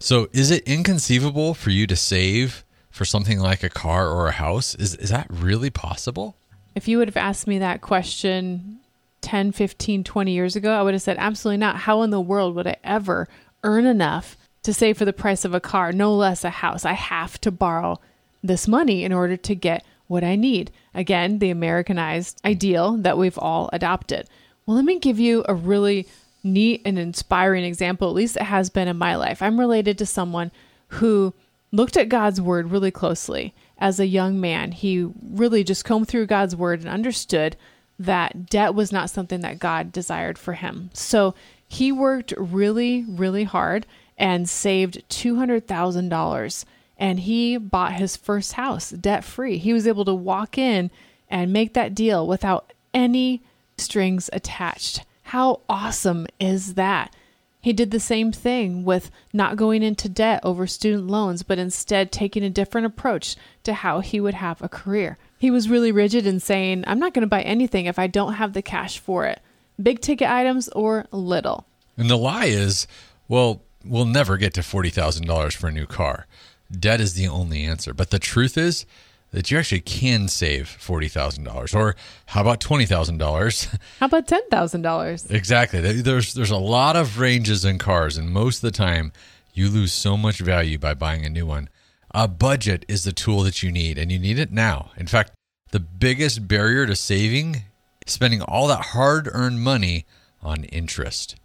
So 0.00 0.28
is 0.32 0.50
it 0.50 0.66
inconceivable 0.66 1.54
for 1.54 1.70
you 1.70 1.86
to 1.86 1.94
save 1.94 2.64
for 2.90 3.04
something 3.04 3.38
like 3.38 3.62
a 3.62 3.68
car 3.68 4.08
or 4.08 4.26
a 4.26 4.32
house? 4.32 4.74
Is, 4.74 4.96
is 4.96 5.10
that 5.10 5.26
really 5.30 5.70
possible? 5.70 6.36
If 6.74 6.88
you 6.88 6.98
would 6.98 7.08
have 7.08 7.16
asked 7.16 7.46
me 7.46 7.58
that 7.58 7.82
question 7.82 8.80
10, 9.20 9.52
15, 9.52 10.02
20 10.02 10.32
years 10.32 10.56
ago, 10.56 10.72
I 10.72 10.82
would 10.82 10.94
have 10.94 11.02
said, 11.02 11.16
absolutely 11.18 11.58
not. 11.58 11.76
How 11.76 12.02
in 12.02 12.10
the 12.10 12.20
world 12.20 12.54
would 12.56 12.66
I 12.66 12.76
ever 12.82 13.28
earn 13.62 13.86
enough 13.86 14.36
to 14.62 14.72
save 14.72 14.98
for 14.98 15.04
the 15.04 15.12
price 15.12 15.44
of 15.44 15.54
a 15.54 15.60
car, 15.60 15.92
no 15.92 16.14
less 16.14 16.44
a 16.44 16.50
house? 16.50 16.84
I 16.84 16.92
have 16.92 17.40
to 17.42 17.50
borrow 17.50 18.00
this 18.42 18.66
money 18.66 19.04
in 19.04 19.12
order 19.12 19.36
to 19.36 19.54
get 19.54 19.84
what 20.06 20.24
I 20.24 20.36
need. 20.36 20.70
Again, 20.94 21.38
the 21.38 21.50
Americanized 21.50 22.40
ideal 22.44 22.96
that 22.98 23.18
we've 23.18 23.38
all 23.38 23.70
adopted. 23.72 24.28
Well, 24.66 24.76
let 24.76 24.84
me 24.84 24.98
give 24.98 25.18
you 25.18 25.44
a 25.48 25.54
really 25.54 26.06
neat 26.44 26.82
and 26.84 26.98
inspiring 26.98 27.64
example, 27.64 28.08
at 28.08 28.14
least 28.14 28.36
it 28.36 28.42
has 28.42 28.70
been 28.70 28.88
in 28.88 28.96
my 28.96 29.16
life. 29.16 29.42
I'm 29.42 29.60
related 29.60 29.98
to 29.98 30.06
someone 30.06 30.50
who 30.88 31.32
looked 31.70 31.96
at 31.96 32.08
God's 32.08 32.40
word 32.40 32.70
really 32.70 32.90
closely 32.90 33.54
as 33.78 33.98
a 33.98 34.06
young 34.06 34.40
man. 34.40 34.72
He 34.72 35.08
really 35.22 35.64
just 35.64 35.84
combed 35.84 36.08
through 36.08 36.26
God's 36.26 36.54
word 36.54 36.80
and 36.80 36.88
understood 36.88 37.56
that 37.98 38.46
debt 38.46 38.74
was 38.74 38.92
not 38.92 39.10
something 39.10 39.40
that 39.40 39.58
God 39.58 39.92
desired 39.92 40.38
for 40.38 40.54
him. 40.54 40.90
So 40.92 41.34
he 41.66 41.92
worked 41.92 42.34
really, 42.36 43.04
really 43.08 43.44
hard 43.44 43.86
and 44.22 44.48
saved 44.48 45.02
$200,000 45.08 46.64
and 46.96 47.20
he 47.20 47.56
bought 47.56 47.94
his 47.94 48.16
first 48.16 48.52
house 48.52 48.90
debt 48.90 49.24
free. 49.24 49.58
He 49.58 49.72
was 49.72 49.88
able 49.88 50.04
to 50.04 50.14
walk 50.14 50.56
in 50.56 50.92
and 51.28 51.52
make 51.52 51.74
that 51.74 51.92
deal 51.92 52.24
without 52.24 52.72
any 52.94 53.42
strings 53.76 54.30
attached. 54.32 55.04
How 55.24 55.60
awesome 55.68 56.28
is 56.38 56.74
that? 56.74 57.12
He 57.60 57.72
did 57.72 57.90
the 57.90 57.98
same 57.98 58.30
thing 58.30 58.84
with 58.84 59.10
not 59.32 59.56
going 59.56 59.82
into 59.82 60.08
debt 60.08 60.40
over 60.44 60.68
student 60.68 61.08
loans, 61.08 61.42
but 61.42 61.58
instead 61.58 62.12
taking 62.12 62.44
a 62.44 62.50
different 62.50 62.86
approach 62.86 63.34
to 63.64 63.74
how 63.74 64.00
he 64.00 64.20
would 64.20 64.34
have 64.34 64.62
a 64.62 64.68
career. 64.68 65.18
He 65.36 65.50
was 65.50 65.68
really 65.68 65.90
rigid 65.90 66.26
in 66.28 66.38
saying, 66.38 66.84
I'm 66.86 67.00
not 67.00 67.12
going 67.12 67.22
to 67.22 67.26
buy 67.28 67.42
anything 67.42 67.86
if 67.86 67.98
I 67.98 68.06
don't 68.06 68.34
have 68.34 68.52
the 68.52 68.62
cash 68.62 69.00
for 69.00 69.26
it, 69.26 69.40
big 69.82 70.00
ticket 70.00 70.30
items 70.30 70.68
or 70.68 71.06
little. 71.10 71.66
And 71.96 72.08
the 72.08 72.16
lie 72.16 72.46
is, 72.46 72.86
well, 73.26 73.62
we'll 73.84 74.04
never 74.04 74.36
get 74.36 74.54
to 74.54 74.60
$40,000 74.60 75.54
for 75.54 75.68
a 75.68 75.72
new 75.72 75.86
car. 75.86 76.26
Debt 76.70 77.00
is 77.00 77.14
the 77.14 77.28
only 77.28 77.64
answer. 77.64 77.92
But 77.92 78.10
the 78.10 78.18
truth 78.18 78.56
is 78.56 78.86
that 79.32 79.50
you 79.50 79.58
actually 79.58 79.80
can 79.80 80.28
save 80.28 80.76
$40,000 80.80 81.74
or 81.74 81.96
how 82.26 82.42
about 82.42 82.60
$20,000? 82.60 83.78
How 84.00 84.06
about 84.06 84.26
$10,000? 84.26 85.30
Exactly. 85.30 85.80
There's 85.80 86.34
there's 86.34 86.50
a 86.50 86.56
lot 86.56 86.96
of 86.96 87.18
ranges 87.18 87.64
in 87.64 87.78
cars 87.78 88.16
and 88.18 88.30
most 88.30 88.58
of 88.58 88.62
the 88.62 88.76
time 88.76 89.12
you 89.54 89.68
lose 89.68 89.92
so 89.92 90.16
much 90.16 90.38
value 90.38 90.78
by 90.78 90.94
buying 90.94 91.24
a 91.24 91.30
new 91.30 91.46
one. 91.46 91.68
A 92.14 92.28
budget 92.28 92.84
is 92.88 93.04
the 93.04 93.12
tool 93.12 93.42
that 93.42 93.62
you 93.62 93.72
need 93.72 93.96
and 93.98 94.12
you 94.12 94.18
need 94.18 94.38
it 94.38 94.52
now. 94.52 94.90
In 94.96 95.06
fact, 95.06 95.32
the 95.70 95.80
biggest 95.80 96.46
barrier 96.46 96.86
to 96.86 96.94
saving 96.94 97.62
spending 98.06 98.42
all 98.42 98.68
that 98.68 98.86
hard-earned 98.86 99.60
money 99.60 100.04
on 100.42 100.64
interest. 100.64 101.36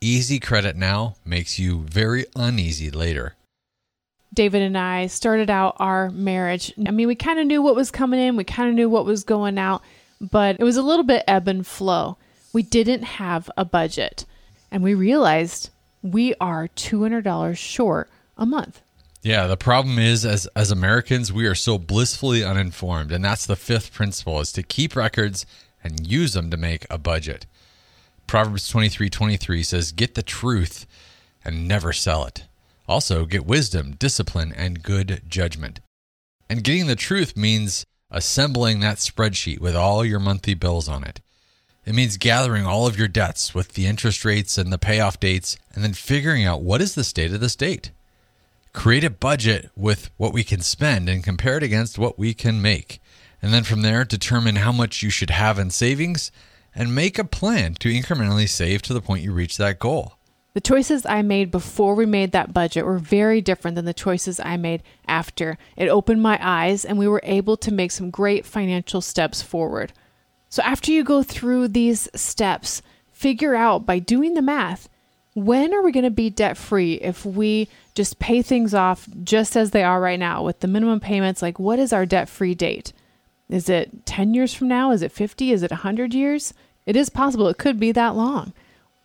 Easy 0.00 0.38
credit 0.38 0.76
now 0.76 1.16
makes 1.24 1.58
you 1.58 1.80
very 1.80 2.26
uneasy 2.36 2.90
later. 2.90 3.34
David 4.34 4.62
and 4.62 4.76
I 4.76 5.06
started 5.06 5.48
out 5.48 5.76
our 5.78 6.10
marriage. 6.10 6.72
I 6.86 6.90
mean, 6.90 7.06
we 7.06 7.14
kind 7.14 7.38
of 7.38 7.46
knew 7.46 7.62
what 7.62 7.76
was 7.76 7.90
coming 7.90 8.20
in, 8.20 8.36
we 8.36 8.44
kind 8.44 8.68
of 8.68 8.74
knew 8.74 8.90
what 8.90 9.06
was 9.06 9.24
going 9.24 9.58
out, 9.58 9.82
but 10.20 10.56
it 10.58 10.64
was 10.64 10.76
a 10.76 10.82
little 10.82 11.04
bit 11.04 11.24
ebb 11.28 11.46
and 11.46 11.66
flow. 11.66 12.18
We 12.52 12.62
didn't 12.62 13.02
have 13.02 13.50
a 13.56 13.64
budget, 13.64 14.24
and 14.70 14.82
we 14.82 14.94
realized 14.94 15.70
we 16.02 16.34
are 16.40 16.68
$200 16.68 17.56
short 17.56 18.10
a 18.36 18.44
month. 18.44 18.80
Yeah, 19.22 19.46
the 19.46 19.56
problem 19.56 19.98
is 19.98 20.26
as 20.26 20.46
as 20.54 20.70
Americans, 20.70 21.32
we 21.32 21.46
are 21.46 21.54
so 21.54 21.78
blissfully 21.78 22.44
uninformed, 22.44 23.10
and 23.10 23.24
that's 23.24 23.46
the 23.46 23.56
fifth 23.56 23.92
principle 23.92 24.38
is 24.40 24.52
to 24.52 24.62
keep 24.62 24.94
records 24.94 25.46
and 25.82 26.06
use 26.06 26.34
them 26.34 26.50
to 26.50 26.58
make 26.58 26.86
a 26.90 26.98
budget. 26.98 27.46
Proverbs 28.26 28.68
23:23 28.68 29.62
says, 29.62 29.92
"Get 29.92 30.14
the 30.14 30.22
truth 30.22 30.86
and 31.44 31.68
never 31.68 31.92
sell 31.92 32.24
it." 32.24 32.44
Also, 32.86 33.24
get 33.24 33.46
wisdom, 33.46 33.96
discipline, 33.98 34.52
and 34.52 34.82
good 34.82 35.22
judgment. 35.28 35.80
And 36.48 36.62
getting 36.62 36.86
the 36.86 36.96
truth 36.96 37.36
means 37.36 37.86
assembling 38.10 38.80
that 38.80 38.98
spreadsheet 38.98 39.60
with 39.60 39.74
all 39.74 40.04
your 40.04 40.20
monthly 40.20 40.54
bills 40.54 40.88
on 40.88 41.04
it. 41.04 41.20
It 41.86 41.94
means 41.94 42.16
gathering 42.16 42.64
all 42.64 42.86
of 42.86 42.98
your 42.98 43.08
debts 43.08 43.54
with 43.54 43.74
the 43.74 43.86
interest 43.86 44.24
rates 44.24 44.56
and 44.56 44.72
the 44.72 44.78
payoff 44.78 45.20
dates, 45.20 45.56
and 45.74 45.84
then 45.84 45.94
figuring 45.94 46.44
out 46.44 46.62
what 46.62 46.80
is 46.80 46.94
the 46.94 47.04
state 47.04 47.32
of 47.32 47.40
the 47.40 47.48
state. 47.48 47.90
Create 48.72 49.04
a 49.04 49.10
budget 49.10 49.70
with 49.76 50.10
what 50.16 50.32
we 50.32 50.44
can 50.44 50.60
spend 50.60 51.08
and 51.08 51.22
compare 51.22 51.56
it 51.56 51.62
against 51.62 51.98
what 51.98 52.18
we 52.18 52.34
can 52.34 52.60
make. 52.60 53.00
And 53.42 53.52
then 53.52 53.64
from 53.64 53.82
there, 53.82 54.04
determine 54.04 54.56
how 54.56 54.72
much 54.72 55.02
you 55.02 55.10
should 55.10 55.30
have 55.30 55.58
in 55.58 55.70
savings 55.70 56.32
and 56.74 56.94
make 56.94 57.18
a 57.18 57.24
plan 57.24 57.74
to 57.74 57.88
incrementally 57.88 58.48
save 58.48 58.82
to 58.82 58.94
the 58.94 59.00
point 59.00 59.22
you 59.22 59.32
reach 59.32 59.56
that 59.56 59.78
goal. 59.78 60.14
The 60.54 60.60
choices 60.60 61.04
I 61.04 61.22
made 61.22 61.50
before 61.50 61.96
we 61.96 62.06
made 62.06 62.30
that 62.32 62.54
budget 62.54 62.84
were 62.84 62.98
very 62.98 63.40
different 63.40 63.74
than 63.74 63.86
the 63.86 63.92
choices 63.92 64.38
I 64.38 64.56
made 64.56 64.84
after. 65.06 65.58
It 65.76 65.88
opened 65.88 66.22
my 66.22 66.38
eyes, 66.40 66.84
and 66.84 66.96
we 66.96 67.08
were 67.08 67.20
able 67.24 67.56
to 67.56 67.74
make 67.74 67.90
some 67.90 68.10
great 68.10 68.46
financial 68.46 69.00
steps 69.00 69.42
forward. 69.42 69.92
So, 70.48 70.62
after 70.62 70.92
you 70.92 71.02
go 71.02 71.24
through 71.24 71.68
these 71.68 72.08
steps, 72.14 72.82
figure 73.10 73.56
out 73.56 73.84
by 73.84 73.98
doing 73.98 74.34
the 74.34 74.42
math 74.42 74.88
when 75.34 75.74
are 75.74 75.82
we 75.82 75.90
going 75.90 76.04
to 76.04 76.10
be 76.10 76.30
debt 76.30 76.56
free 76.56 76.94
if 76.94 77.26
we 77.26 77.68
just 77.94 78.20
pay 78.20 78.40
things 78.40 78.72
off 78.72 79.08
just 79.24 79.56
as 79.56 79.72
they 79.72 79.82
are 79.82 80.00
right 80.00 80.18
now 80.18 80.44
with 80.44 80.60
the 80.60 80.68
minimum 80.68 81.00
payments? 81.00 81.42
Like, 81.42 81.58
what 81.58 81.80
is 81.80 81.92
our 81.92 82.06
debt 82.06 82.28
free 82.28 82.54
date? 82.54 82.92
Is 83.48 83.68
it 83.68 84.06
10 84.06 84.34
years 84.34 84.54
from 84.54 84.68
now? 84.68 84.90
Is 84.90 85.02
it 85.02 85.12
50? 85.12 85.52
Is 85.52 85.62
it 85.62 85.70
100 85.70 86.14
years? 86.14 86.54
It 86.86 86.96
is 86.96 87.08
possible 87.08 87.48
it 87.48 87.58
could 87.58 87.78
be 87.78 87.92
that 87.92 88.16
long. 88.16 88.52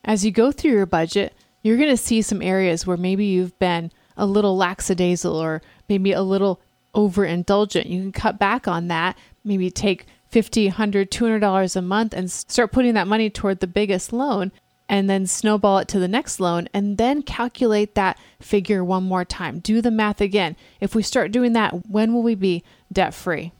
As 0.03 0.25
you 0.25 0.31
go 0.31 0.51
through 0.51 0.71
your 0.71 0.85
budget, 0.85 1.33
you're 1.61 1.77
going 1.77 1.89
to 1.89 1.97
see 1.97 2.21
some 2.21 2.41
areas 2.41 2.87
where 2.87 2.97
maybe 2.97 3.25
you've 3.25 3.57
been 3.59 3.91
a 4.15 4.25
little 4.25 4.55
lackadaisical 4.57 5.35
or 5.35 5.61
maybe 5.87 6.11
a 6.11 6.21
little 6.21 6.61
overindulgent. 6.95 7.89
You 7.89 8.01
can 8.01 8.11
cut 8.11 8.39
back 8.39 8.67
on 8.67 8.87
that, 8.87 9.17
maybe 9.43 9.69
take 9.69 10.05
50, 10.29 10.67
100, 10.67 11.11
200 11.11 11.39
dollars 11.39 11.75
a 11.75 11.81
month 11.81 12.13
and 12.13 12.31
start 12.31 12.71
putting 12.71 12.93
that 12.93 13.07
money 13.07 13.29
toward 13.29 13.59
the 13.59 13.67
biggest 13.67 14.13
loan 14.13 14.51
and 14.87 15.09
then 15.09 15.27
snowball 15.27 15.77
it 15.79 15.87
to 15.87 15.99
the 15.99 16.07
next 16.07 16.39
loan 16.39 16.67
and 16.73 16.97
then 16.97 17.21
calculate 17.21 17.95
that 17.95 18.17
figure 18.39 18.83
one 18.83 19.03
more 19.03 19.25
time. 19.25 19.59
Do 19.59 19.81
the 19.81 19.91
math 19.91 20.19
again. 20.21 20.55
If 20.79 20.95
we 20.95 21.03
start 21.03 21.31
doing 21.31 21.53
that, 21.53 21.87
when 21.87 22.13
will 22.13 22.23
we 22.23 22.35
be 22.35 22.63
debt 22.91 23.13
free? 23.13 23.51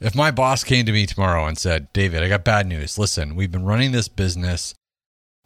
If 0.00 0.14
my 0.14 0.30
boss 0.30 0.62
came 0.62 0.86
to 0.86 0.92
me 0.92 1.06
tomorrow 1.06 1.46
and 1.46 1.58
said, 1.58 1.92
David, 1.92 2.22
I 2.22 2.28
got 2.28 2.44
bad 2.44 2.68
news. 2.68 2.98
Listen, 2.98 3.34
we've 3.34 3.50
been 3.50 3.64
running 3.64 3.90
this 3.90 4.06
business 4.06 4.74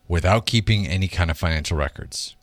without 0.09 0.45
keeping 0.45 0.87
any 0.87 1.09
kind 1.09 1.31
of 1.31 1.39
financial 1.39 1.79
records. 1.79 2.37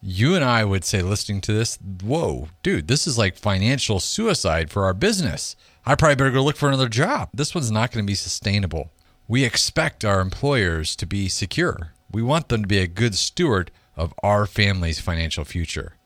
You 0.00 0.36
and 0.36 0.44
I 0.44 0.64
would 0.64 0.84
say, 0.84 1.02
listening 1.02 1.40
to 1.42 1.52
this, 1.52 1.76
whoa, 2.04 2.48
dude, 2.62 2.86
this 2.86 3.08
is 3.08 3.18
like 3.18 3.36
financial 3.36 3.98
suicide 3.98 4.70
for 4.70 4.84
our 4.84 4.94
business. 4.94 5.56
I 5.84 5.96
probably 5.96 6.14
better 6.14 6.30
go 6.30 6.44
look 6.44 6.56
for 6.56 6.68
another 6.68 6.88
job. 6.88 7.30
This 7.34 7.52
one's 7.52 7.72
not 7.72 7.90
going 7.90 8.04
to 8.04 8.10
be 8.10 8.14
sustainable. 8.14 8.92
We 9.26 9.44
expect 9.44 10.04
our 10.04 10.20
employers 10.20 10.94
to 10.96 11.06
be 11.06 11.28
secure. 11.28 11.94
We 12.12 12.22
want 12.22 12.48
them 12.48 12.62
to 12.62 12.68
be 12.68 12.78
a 12.78 12.86
good 12.86 13.16
steward 13.16 13.72
of 13.96 14.14
our 14.22 14.46
family's 14.46 15.00
financial 15.00 15.44
future. 15.44 15.96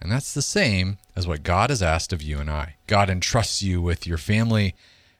And 0.00 0.12
that's 0.12 0.34
the 0.34 0.42
same 0.42 0.98
as 1.14 1.26
what 1.26 1.42
God 1.42 1.70
has 1.70 1.82
asked 1.82 2.12
of 2.12 2.22
you 2.22 2.38
and 2.38 2.50
I. 2.50 2.76
God 2.86 3.08
entrusts 3.08 3.62
you 3.62 3.80
with 3.80 4.06
your 4.06 4.18
family 4.18 4.74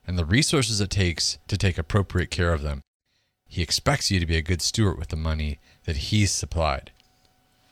and 0.06 0.18
the 0.18 0.24
resources 0.24 0.80
it 0.80 0.90
takes 0.90 1.38
to 1.48 1.56
take 1.56 1.78
appropriate 1.78 2.30
care 2.30 2.52
of 2.52 2.62
them. 2.62 2.82
He 3.48 3.62
expects 3.62 4.10
you 4.10 4.20
to 4.20 4.26
be 4.26 4.36
a 4.36 4.42
good 4.42 4.60
steward 4.60 4.98
with 4.98 5.08
the 5.08 5.16
money 5.16 5.58
that 5.84 5.96
He's 5.96 6.30
supplied. 6.30 6.90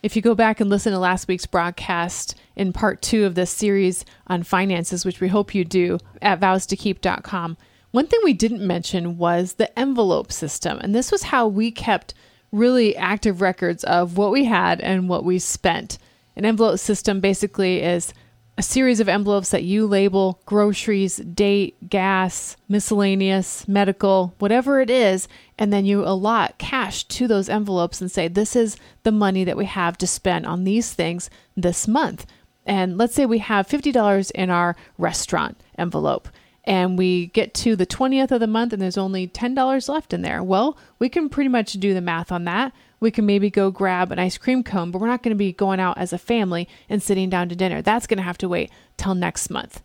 If 0.03 0.17
you 0.17 0.23
go 0.23 0.35
back 0.35 0.61
and 0.61 0.69
listen 0.69 0.93
to 0.93 0.99
last 0.99 1.29
week's 1.29 1.47
broadcast 1.47 2.35
in 2.57 2.73
part 2.73 3.01
two 3.01 3.25
of 3.25 3.35
this 3.35 3.51
series 3.51 4.05
on 4.27 4.43
finances, 4.43 5.05
which 5.05 5.21
we 5.21 5.29
hope 5.29 5.55
you 5.55 5.64
do 5.64 5.99
at 6.21 6.40
vowstokeep.com, 6.40 7.57
one 7.90 8.07
thing 8.07 8.21
we 8.23 8.35
didn't 8.35 8.67
mention 8.67 9.19
was 9.19 9.55
the 9.55 9.79
envelope 9.79 10.31
system. 10.31 10.79
And 10.81 10.95
this 10.95 11.11
was 11.11 11.23
how 11.23 11.47
we 11.47 11.71
kept 11.71 12.12
really 12.53 12.97
active 12.97 13.40
records 13.40 13.83
of 13.85 14.17
what 14.17 14.31
we 14.31 14.45
had 14.45 14.81
and 14.81 15.09
what 15.09 15.25
we 15.25 15.38
spent. 15.38 15.99
An 16.37 16.44
envelope 16.44 16.79
system 16.79 17.20
basically 17.20 17.83
is 17.83 18.12
a 18.57 18.62
series 18.62 19.01
of 19.01 19.09
envelopes 19.09 19.51
that 19.51 19.64
you 19.64 19.87
label 19.87 20.40
groceries, 20.47 21.16
date, 21.16 21.88
gas, 21.88 22.57
miscellaneous, 22.68 23.66
medical, 23.66 24.35
whatever 24.38 24.81
it 24.81 24.90
is, 24.90 25.27
and 25.59 25.73
then 25.73 25.85
you 25.85 26.05
allot 26.05 26.57
cash 26.59 27.05
to 27.05 27.27
those 27.27 27.49
envelopes 27.49 28.01
and 28.01 28.11
say, 28.11 28.29
This 28.29 28.55
is 28.55 28.77
the 29.03 29.12
money 29.12 29.42
that 29.44 29.57
we 29.57 29.64
have 29.64 29.99
to 29.99 30.07
spend 30.07 30.47
on 30.47 30.64
these 30.64 30.92
things 30.92 31.31
this 31.57 31.88
month. 31.88 32.27
And 32.64 32.97
let's 32.97 33.14
say 33.14 33.27
we 33.27 33.38
have 33.38 33.68
$50 33.68 34.31
in 34.31 34.51
our 34.51 34.77
restaurant 34.99 35.61
envelope 35.77 36.29
and 36.64 36.97
we 36.97 37.27
get 37.27 37.53
to 37.55 37.77
the 37.77 37.87
20th 37.87 38.31
of 38.31 38.40
the 38.40 38.47
month 38.47 38.73
and 38.73 38.81
there's 38.81 38.97
only 38.97 39.29
$10 39.29 39.88
left 39.88 40.14
in 40.14 40.23
there. 40.23 40.42
Well, 40.42 40.79
we 40.99 41.09
can 41.09 41.29
pretty 41.29 41.49
much 41.49 41.75
do 41.75 41.92
the 41.92 42.01
math 42.01 42.33
on 42.33 42.44
that 42.44 42.73
we 43.05 43.11
can 43.11 43.27
maybe 43.27 43.51
go 43.51 43.71
grab 43.71 44.11
an 44.11 44.19
ice 44.19 44.38
cream 44.38 44.64
cone, 44.64 44.90
but 44.90 44.99
we're 44.99 45.07
not 45.07 45.23
going 45.23 45.35
to 45.35 45.37
be 45.37 45.53
going 45.53 45.79
out 45.79 45.99
as 45.99 46.12
a 46.12 46.19
family 46.19 46.67
and 46.88 47.03
sitting 47.03 47.29
down 47.29 47.51
to 47.51 47.55
dinner. 47.55 47.83
That's 47.83 48.07
going 48.07 48.17
to 48.17 48.25
have 48.25 48.38
to 48.38 48.49
wait 48.49 48.73
till 48.97 49.14
next 49.14 49.51
month. 49.51 49.83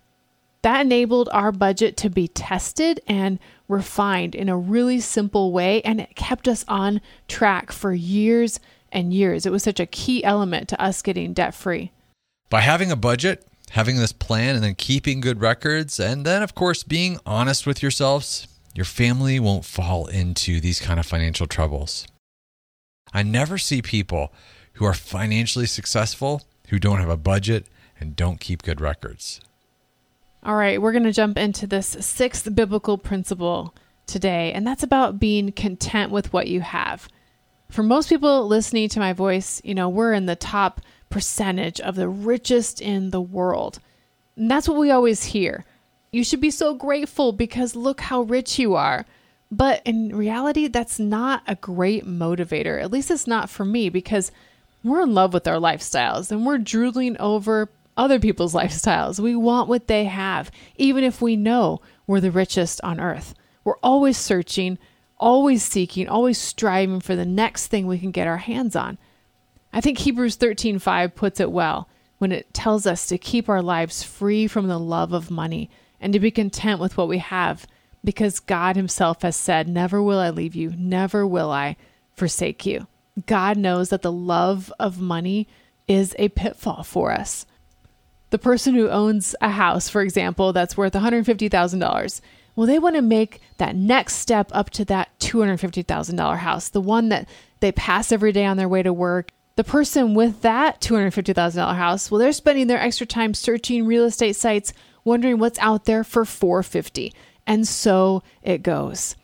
That 0.62 0.82
enabled 0.82 1.30
our 1.32 1.52
budget 1.52 1.98
to 1.98 2.10
be 2.10 2.30
tested 2.30 3.02
and 3.08 3.38
refined 3.68 4.36
in 4.36 4.48
a 4.48 4.58
really 4.58 5.02
simple 5.02 5.52
way, 5.52 5.82
and 5.84 6.00
it 6.00 6.16
kept 6.16 6.48
us 6.48 6.64
on 6.68 7.02
track 7.28 7.72
for 7.72 7.94
years 7.94 8.60
and 8.92 9.14
years. 9.14 9.46
It 9.46 9.52
was 9.52 9.64
such 9.64 9.80
a 9.80 9.86
key 9.86 10.24
element 10.24 10.70
to 10.70 10.82
us 10.82 11.02
getting 11.02 11.34
debt 11.34 11.54
free. 11.54 11.92
By 12.50 12.62
having 12.62 12.92
a 12.92 12.96
budget, 12.96 13.46
having 13.72 13.98
this 13.98 14.14
plan, 14.14 14.56
and 14.56 14.64
then 14.64 14.76
keeping 14.76 15.20
good 15.20 15.42
records, 15.42 16.00
and 16.00 16.26
then, 16.26 16.42
of 16.42 16.56
course, 16.56 16.84
being 16.84 17.20
honest 17.26 17.68
with 17.68 17.82
yourselves, 17.82 18.48
your 18.74 18.86
family 18.86 19.40
won't 19.40 19.66
fall 19.66 20.08
into 20.08 20.62
these 20.62 20.80
kind 20.80 21.00
of 21.00 21.06
financial 21.06 21.48
troubles. 21.48 22.08
I 23.14 23.24
never 23.24 23.58
see 23.58 23.82
people 23.82 24.34
who 24.74 24.86
are 24.86 24.94
financially 24.94 25.66
successful 25.66 26.44
who 26.70 26.80
don't 26.80 27.00
have 27.00 27.10
a 27.10 27.18
budget 27.18 27.68
and 28.00 28.16
don't 28.16 28.40
keep 28.40 28.64
good 28.64 28.80
records. 28.80 29.42
All 30.44 30.56
right, 30.56 30.82
we're 30.82 30.94
going 30.94 31.04
to 31.04 31.12
jump 31.12 31.38
into 31.38 31.68
this 31.68 31.88
sixth 32.00 32.56
biblical 32.56 32.98
principle 32.98 33.76
today, 34.08 34.54
and 34.54 34.66
that's 34.66 34.84
about 34.84 35.20
being 35.20 35.52
content 35.52 36.12
with 36.12 36.32
what 36.32 36.48
you 36.48 36.62
have. 36.62 37.10
For 37.70 37.84
most 37.84 38.10
people 38.10 38.48
listening 38.48 38.90
to 38.90 39.00
my 39.00 39.14
voice, 39.14 39.62
you 39.64 39.76
know, 39.76 39.90
we're 39.90 40.14
in 40.14 40.26
the 40.26 40.36
top 40.36 40.82
percentage 41.10 41.80
of 41.82 41.96
the 41.96 42.08
richest 42.08 42.82
in 42.82 43.10
the 43.10 43.22
world. 43.22 43.80
And 44.36 44.50
that's 44.50 44.68
what 44.68 44.78
we 44.78 44.92
always 44.92 45.26
hear. 45.26 45.66
You 46.12 46.24
should 46.24 46.42
be 46.42 46.52
so 46.52 46.74
grateful 46.74 47.32
because 47.32 47.76
look 47.76 48.02
how 48.02 48.22
rich 48.22 48.58
you 48.58 48.76
are. 48.76 49.06
But 49.52 49.82
in 49.86 50.16
reality, 50.16 50.68
that's 50.68 51.00
not 51.00 51.44
a 51.48 51.56
great 51.56 52.06
motivator. 52.06 52.82
At 52.82 52.92
least 52.92 53.10
it's 53.10 53.28
not 53.28 53.50
for 53.50 53.66
me 53.66 53.90
because 53.90 54.32
we're 54.84 55.02
in 55.02 55.14
love 55.14 55.34
with 55.34 55.48
our 55.48 55.58
lifestyles 55.58 56.32
and 56.32 56.46
we're 56.46 56.60
drooling 56.60 57.18
over 57.20 57.70
other 57.98 58.20
people's 58.20 58.54
lifestyles. 58.62 59.20
We 59.20 59.36
want 59.36 59.68
what 59.68 59.88
they 59.88 60.06
have, 60.06 60.52
even 60.78 61.04
if 61.04 61.22
we 61.22 61.36
know 61.36 61.82
we're 62.06 62.22
the 62.22 62.32
richest 62.32 62.80
on 62.84 63.00
earth. 63.00 63.34
We're 63.64 63.78
always 63.84 64.18
searching, 64.18 64.78
always 65.18 65.64
seeking, 65.64 66.08
always 66.08 66.38
striving 66.38 67.02
for 67.02 67.16
the 67.16 67.26
next 67.26 67.68
thing 67.68 67.88
we 67.88 68.00
can 68.00 68.12
get 68.12 68.28
our 68.28 68.38
hands 68.38 68.76
on. 68.76 68.98
I 69.74 69.82
think 69.82 70.00
Hebrews 70.00 70.38
13:5 70.38 71.16
puts 71.16 71.40
it 71.40 71.52
well 71.52 71.88
when 72.20 72.32
it 72.32 72.54
tells 72.54 72.86
us 72.86 73.08
to 73.08 73.18
keep 73.18 73.50
our 73.50 73.62
lives 73.62 74.04
free 74.04 74.48
from 74.48 74.68
the 74.68 74.80
love 74.80 75.14
of 75.14 75.32
money 75.32 75.70
and 76.02 76.14
to 76.14 76.20
be 76.20 76.32
content 76.32 76.80
with 76.80 76.98
what 76.98 77.08
we 77.08 77.18
have 77.18 77.68
because 78.04 78.40
God 78.40 78.76
himself 78.76 79.22
has 79.24 79.36
said, 79.36 79.68
"Never 79.68 80.02
will 80.02 80.20
I 80.20 80.30
leave 80.30 80.56
you, 80.56 80.74
never 80.78 81.26
will 81.28 81.52
I 81.52 81.76
forsake 82.16 82.66
you." 82.66 82.88
God 83.26 83.58
knows 83.58 83.90
that 83.90 84.02
the 84.02 84.12
love 84.12 84.72
of 84.80 85.00
money 85.00 85.48
is 85.88 86.16
a 86.18 86.30
pitfall 86.30 86.84
for 86.84 87.12
us. 87.12 87.46
The 88.30 88.38
person 88.38 88.76
who 88.76 88.90
owns 88.90 89.36
a 89.42 89.50
house, 89.50 89.90
for 89.90 90.02
example, 90.02 90.54
that's 90.54 90.78
worth 90.78 90.94
$150,000, 90.94 92.22
well, 92.56 92.68
they 92.68 92.78
want 92.78 92.96
to 92.96 93.02
make 93.02 93.42
that 93.58 93.76
next 93.76 94.16
step 94.16 94.50
up 94.54 94.70
to 94.72 94.86
that 94.86 95.10
$250,000 95.20 96.38
house, 96.38 96.70
the 96.70 96.82
one 96.82 97.10
that 97.10 97.28
they 97.60 97.72
pass 97.72 98.12
every 98.12 98.32
day 98.32 98.46
on 98.46 98.58
their 98.58 98.70
way 98.70 98.84
to 98.84 98.94
work. 98.94 99.32
The 99.56 99.64
person 99.64 100.14
with 100.14 100.42
that 100.42 100.80
$250,000 100.80 101.76
house, 101.76 102.10
well, 102.12 102.20
they're 102.20 102.32
spending 102.32 102.68
their 102.68 102.80
extra 102.80 103.08
time 103.08 103.34
searching 103.34 103.86
real 103.86 104.06
estate 104.06 104.36
sites, 104.36 104.74
wondering 105.04 105.40
what's 105.40 105.60
out 105.60 105.86
there 105.86 106.04
for 106.04 106.24
450. 106.24 107.14
And 107.50 107.68
so 107.68 108.22
it 108.44 108.62
goes. 108.62 109.16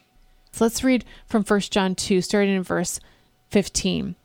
So 0.51 0.65
let's 0.65 0.83
read 0.83 1.05
from 1.27 1.43
1 1.43 1.59
John 1.61 1.93
2, 1.93 2.21
starting 2.21 2.55
in 2.55 2.63
verse 2.63 2.99
15. 3.51 4.15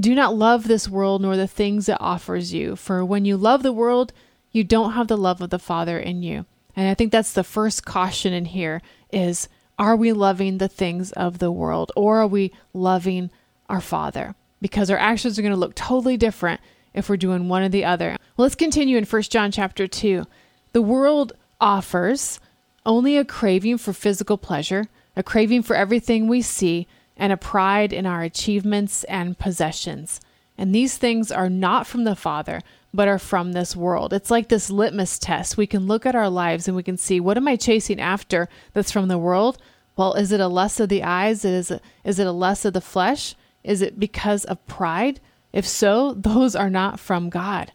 Do 0.00 0.14
not 0.14 0.34
love 0.34 0.66
this 0.66 0.88
world 0.88 1.20
nor 1.20 1.36
the 1.36 1.46
things 1.46 1.86
it 1.86 1.98
offers 2.00 2.54
you, 2.54 2.74
for 2.74 3.04
when 3.04 3.26
you 3.26 3.36
love 3.36 3.62
the 3.62 3.72
world, 3.72 4.14
you 4.50 4.64
don't 4.64 4.92
have 4.92 5.08
the 5.08 5.18
love 5.18 5.42
of 5.42 5.50
the 5.50 5.58
Father 5.58 5.98
in 5.98 6.22
you. 6.22 6.46
And 6.74 6.88
I 6.88 6.94
think 6.94 7.12
that's 7.12 7.34
the 7.34 7.44
first 7.44 7.84
caution 7.84 8.32
in 8.32 8.46
here 8.46 8.80
is 9.12 9.48
are 9.78 9.94
we 9.94 10.12
loving 10.12 10.56
the 10.56 10.68
things 10.68 11.12
of 11.12 11.38
the 11.38 11.52
world 11.52 11.92
or 11.94 12.20
are 12.20 12.26
we 12.26 12.50
loving 12.72 13.30
our 13.68 13.82
Father? 13.82 14.34
Because 14.62 14.90
our 14.90 14.98
actions 14.98 15.38
are 15.38 15.42
going 15.42 15.52
to 15.52 15.60
look 15.60 15.74
totally 15.74 16.16
different 16.16 16.62
if 16.94 17.10
we're 17.10 17.18
doing 17.18 17.48
one 17.48 17.62
or 17.62 17.68
the 17.68 17.84
other. 17.84 18.16
Let's 18.38 18.54
continue 18.54 18.96
in 18.96 19.04
1 19.04 19.22
John 19.22 19.50
chapter 19.50 19.86
2. 19.86 20.24
The 20.72 20.82
world 20.82 21.34
offers 21.60 22.40
only 22.86 23.16
a 23.16 23.24
craving 23.24 23.78
for 23.78 23.92
physical 23.92 24.38
pleasure, 24.38 24.86
a 25.16 25.22
craving 25.22 25.62
for 25.62 25.76
everything 25.76 26.28
we 26.28 26.42
see, 26.42 26.86
and 27.16 27.32
a 27.32 27.36
pride 27.36 27.92
in 27.92 28.06
our 28.06 28.22
achievements 28.22 29.04
and 29.04 29.38
possessions. 29.38 30.20
And 30.58 30.74
these 30.74 30.96
things 30.96 31.32
are 31.32 31.50
not 31.50 31.86
from 31.86 32.04
the 32.04 32.16
Father, 32.16 32.60
but 32.92 33.08
are 33.08 33.18
from 33.18 33.52
this 33.52 33.74
world. 33.74 34.12
It's 34.12 34.30
like 34.30 34.48
this 34.48 34.70
litmus 34.70 35.18
test. 35.18 35.56
We 35.56 35.66
can 35.66 35.86
look 35.86 36.06
at 36.06 36.14
our 36.14 36.28
lives 36.28 36.68
and 36.68 36.76
we 36.76 36.82
can 36.82 36.96
see 36.96 37.18
what 37.18 37.36
am 37.36 37.48
I 37.48 37.56
chasing 37.56 38.00
after 38.00 38.48
that's 38.72 38.92
from 38.92 39.08
the 39.08 39.18
world? 39.18 39.58
Well, 39.96 40.14
is 40.14 40.32
it 40.32 40.40
a 40.40 40.48
lust 40.48 40.80
of 40.80 40.88
the 40.88 41.02
eyes? 41.02 41.44
Is 41.44 41.70
it, 41.70 41.82
is 42.04 42.18
it 42.18 42.26
a 42.26 42.32
lust 42.32 42.64
of 42.64 42.72
the 42.72 42.80
flesh? 42.80 43.34
Is 43.64 43.82
it 43.82 43.98
because 43.98 44.44
of 44.44 44.64
pride? 44.66 45.20
If 45.52 45.66
so, 45.66 46.14
those 46.16 46.54
are 46.54 46.70
not 46.70 47.00
from 47.00 47.30
God. 47.30 47.72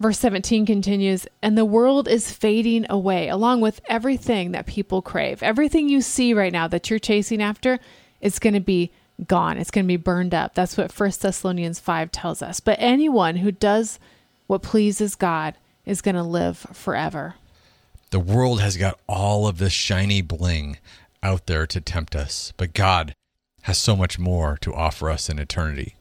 Verse 0.00 0.18
17 0.18 0.64
continues, 0.64 1.26
and 1.42 1.58
the 1.58 1.64
world 1.66 2.08
is 2.08 2.32
fading 2.32 2.86
away 2.88 3.28
along 3.28 3.60
with 3.60 3.82
everything 3.86 4.52
that 4.52 4.64
people 4.64 5.02
crave. 5.02 5.42
Everything 5.42 5.90
you 5.90 6.00
see 6.00 6.32
right 6.32 6.52
now 6.52 6.66
that 6.68 6.88
you're 6.88 6.98
chasing 6.98 7.42
after 7.42 7.78
is 8.22 8.38
going 8.38 8.54
to 8.54 8.60
be 8.60 8.90
gone. 9.26 9.58
It's 9.58 9.70
going 9.70 9.84
to 9.84 9.88
be 9.88 9.98
burned 9.98 10.32
up. 10.32 10.54
That's 10.54 10.78
what 10.78 10.98
1 10.98 11.12
Thessalonians 11.20 11.78
5 11.80 12.10
tells 12.12 12.40
us. 12.40 12.60
But 12.60 12.78
anyone 12.80 13.36
who 13.36 13.52
does 13.52 13.98
what 14.46 14.62
pleases 14.62 15.14
God 15.14 15.54
is 15.84 16.00
going 16.00 16.14
to 16.14 16.22
live 16.22 16.56
forever. 16.72 17.34
The 18.10 18.20
world 18.20 18.60
has 18.62 18.78
got 18.78 18.98
all 19.06 19.46
of 19.46 19.58
this 19.58 19.74
shiny 19.74 20.22
bling 20.22 20.78
out 21.22 21.46
there 21.46 21.66
to 21.66 21.80
tempt 21.80 22.16
us, 22.16 22.54
but 22.56 22.72
God 22.72 23.14
has 23.62 23.76
so 23.76 23.94
much 23.94 24.18
more 24.18 24.56
to 24.62 24.72
offer 24.74 25.10
us 25.10 25.28
in 25.28 25.38
eternity. 25.38 25.96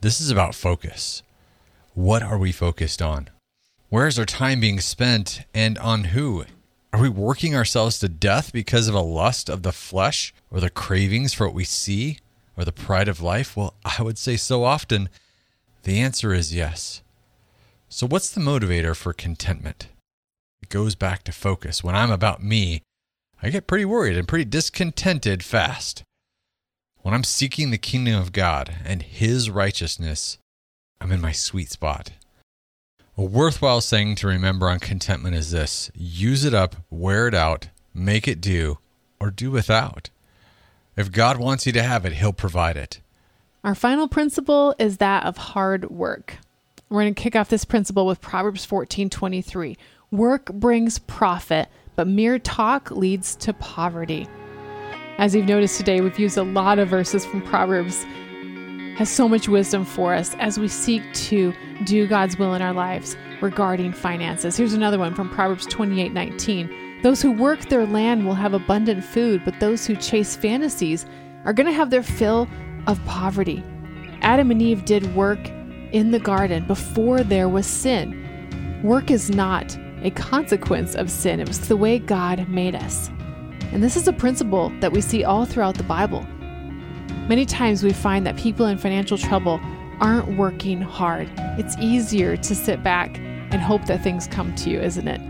This 0.00 0.20
is 0.20 0.30
about 0.30 0.56
focus. 0.56 1.22
What 1.98 2.22
are 2.22 2.38
we 2.38 2.52
focused 2.52 3.02
on? 3.02 3.28
Where 3.88 4.06
is 4.06 4.20
our 4.20 4.24
time 4.24 4.60
being 4.60 4.78
spent 4.78 5.40
and 5.52 5.76
on 5.78 6.04
who? 6.04 6.44
Are 6.92 7.00
we 7.00 7.08
working 7.08 7.56
ourselves 7.56 7.98
to 7.98 8.08
death 8.08 8.52
because 8.52 8.86
of 8.86 8.94
a 8.94 9.00
lust 9.00 9.48
of 9.48 9.64
the 9.64 9.72
flesh 9.72 10.32
or 10.48 10.60
the 10.60 10.70
cravings 10.70 11.34
for 11.34 11.48
what 11.48 11.56
we 11.56 11.64
see 11.64 12.20
or 12.56 12.64
the 12.64 12.70
pride 12.70 13.08
of 13.08 13.20
life? 13.20 13.56
Well, 13.56 13.74
I 13.84 14.00
would 14.04 14.16
say 14.16 14.36
so 14.36 14.62
often 14.62 15.08
the 15.82 15.98
answer 15.98 16.32
is 16.32 16.54
yes. 16.54 17.02
So, 17.88 18.06
what's 18.06 18.30
the 18.30 18.40
motivator 18.40 18.94
for 18.94 19.12
contentment? 19.12 19.88
It 20.62 20.68
goes 20.68 20.94
back 20.94 21.24
to 21.24 21.32
focus. 21.32 21.82
When 21.82 21.96
I'm 21.96 22.12
about 22.12 22.40
me, 22.40 22.80
I 23.42 23.50
get 23.50 23.66
pretty 23.66 23.84
worried 23.84 24.16
and 24.16 24.28
pretty 24.28 24.44
discontented 24.44 25.42
fast. 25.42 26.04
When 26.98 27.12
I'm 27.12 27.24
seeking 27.24 27.72
the 27.72 27.76
kingdom 27.76 28.14
of 28.14 28.30
God 28.30 28.72
and 28.84 29.02
His 29.02 29.50
righteousness, 29.50 30.38
I'm 31.00 31.12
in 31.12 31.20
my 31.20 31.32
sweet 31.32 31.70
spot. 31.70 32.10
A 33.16 33.22
worthwhile 33.22 33.80
saying 33.80 34.16
to 34.16 34.28
remember 34.28 34.68
on 34.68 34.78
contentment 34.78 35.34
is 35.34 35.50
this 35.50 35.90
use 35.94 36.44
it 36.44 36.54
up, 36.54 36.76
wear 36.90 37.26
it 37.26 37.34
out, 37.34 37.68
make 37.92 38.28
it 38.28 38.40
do, 38.40 38.78
or 39.20 39.30
do 39.30 39.50
without. 39.50 40.10
If 40.96 41.12
God 41.12 41.38
wants 41.38 41.66
you 41.66 41.72
to 41.72 41.82
have 41.82 42.04
it, 42.04 42.14
He'll 42.14 42.32
provide 42.32 42.76
it. 42.76 43.00
Our 43.64 43.74
final 43.74 44.08
principle 44.08 44.74
is 44.78 44.98
that 44.98 45.24
of 45.24 45.36
hard 45.36 45.90
work. 45.90 46.38
We're 46.88 47.02
going 47.02 47.14
to 47.14 47.22
kick 47.22 47.36
off 47.36 47.48
this 47.48 47.64
principle 47.64 48.06
with 48.06 48.20
Proverbs 48.20 48.66
14:23. 48.66 49.76
Work 50.10 50.52
brings 50.52 50.98
profit, 51.00 51.68
but 51.96 52.06
mere 52.06 52.38
talk 52.38 52.90
leads 52.90 53.36
to 53.36 53.52
poverty. 53.52 54.26
As 55.18 55.34
you've 55.34 55.46
noticed 55.46 55.76
today, 55.76 56.00
we've 56.00 56.18
used 56.18 56.38
a 56.38 56.44
lot 56.44 56.78
of 56.78 56.88
verses 56.88 57.26
from 57.26 57.42
Proverbs. 57.42 58.06
Has 58.98 59.08
so 59.08 59.28
much 59.28 59.48
wisdom 59.48 59.84
for 59.84 60.12
us 60.12 60.34
as 60.40 60.58
we 60.58 60.66
seek 60.66 61.04
to 61.14 61.54
do 61.84 62.08
God's 62.08 62.36
will 62.36 62.54
in 62.54 62.62
our 62.62 62.72
lives 62.72 63.16
regarding 63.40 63.92
finances. 63.92 64.56
Here's 64.56 64.72
another 64.72 64.98
one 64.98 65.14
from 65.14 65.30
Proverbs 65.30 65.68
28:19. 65.68 66.68
Those 67.04 67.22
who 67.22 67.30
work 67.30 67.60
their 67.68 67.86
land 67.86 68.26
will 68.26 68.34
have 68.34 68.54
abundant 68.54 69.04
food, 69.04 69.42
but 69.44 69.60
those 69.60 69.86
who 69.86 69.94
chase 69.94 70.34
fantasies 70.34 71.06
are 71.44 71.52
going 71.52 71.68
to 71.68 71.72
have 71.72 71.90
their 71.90 72.02
fill 72.02 72.48
of 72.88 72.98
poverty. 73.04 73.62
Adam 74.22 74.50
and 74.50 74.60
Eve 74.60 74.84
did 74.84 75.14
work 75.14 75.48
in 75.92 76.10
the 76.10 76.18
garden 76.18 76.64
before 76.66 77.22
there 77.22 77.48
was 77.48 77.68
sin. 77.68 78.80
Work 78.82 79.12
is 79.12 79.30
not 79.30 79.78
a 80.02 80.10
consequence 80.10 80.96
of 80.96 81.08
sin, 81.08 81.38
it 81.38 81.46
was 81.46 81.68
the 81.68 81.76
way 81.76 82.00
God 82.00 82.48
made 82.48 82.74
us. 82.74 83.12
And 83.70 83.80
this 83.80 83.96
is 83.96 84.08
a 84.08 84.12
principle 84.12 84.72
that 84.80 84.90
we 84.90 85.00
see 85.00 85.22
all 85.22 85.44
throughout 85.44 85.76
the 85.76 85.84
Bible. 85.84 86.26
Many 87.28 87.44
times 87.44 87.82
we 87.82 87.92
find 87.92 88.26
that 88.26 88.38
people 88.38 88.64
in 88.66 88.78
financial 88.78 89.18
trouble 89.18 89.60
aren't 90.00 90.38
working 90.38 90.80
hard. 90.80 91.30
It's 91.58 91.76
easier 91.78 92.38
to 92.38 92.54
sit 92.54 92.82
back 92.82 93.18
and 93.18 93.60
hope 93.60 93.84
that 93.84 94.02
things 94.02 94.26
come 94.26 94.54
to 94.54 94.70
you, 94.70 94.80
isn't 94.80 95.06
it? 95.06 95.20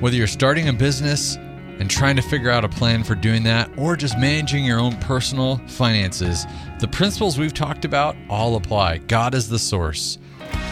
Whether 0.00 0.16
you're 0.16 0.26
starting 0.26 0.70
a 0.70 0.72
business 0.72 1.36
and 1.78 1.90
trying 1.90 2.16
to 2.16 2.22
figure 2.22 2.48
out 2.48 2.64
a 2.64 2.68
plan 2.70 3.04
for 3.04 3.14
doing 3.14 3.42
that, 3.42 3.70
or 3.76 3.94
just 3.94 4.18
managing 4.18 4.64
your 4.64 4.80
own 4.80 4.96
personal 5.00 5.58
finances, 5.66 6.46
the 6.80 6.88
principles 6.88 7.38
we've 7.38 7.52
talked 7.52 7.84
about 7.84 8.16
all 8.30 8.56
apply. 8.56 8.98
God 8.98 9.34
is 9.34 9.46
the 9.46 9.58
source. 9.58 10.16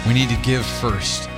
We 0.06 0.14
need 0.14 0.30
to 0.30 0.36
give 0.36 0.64
first. 0.64 1.28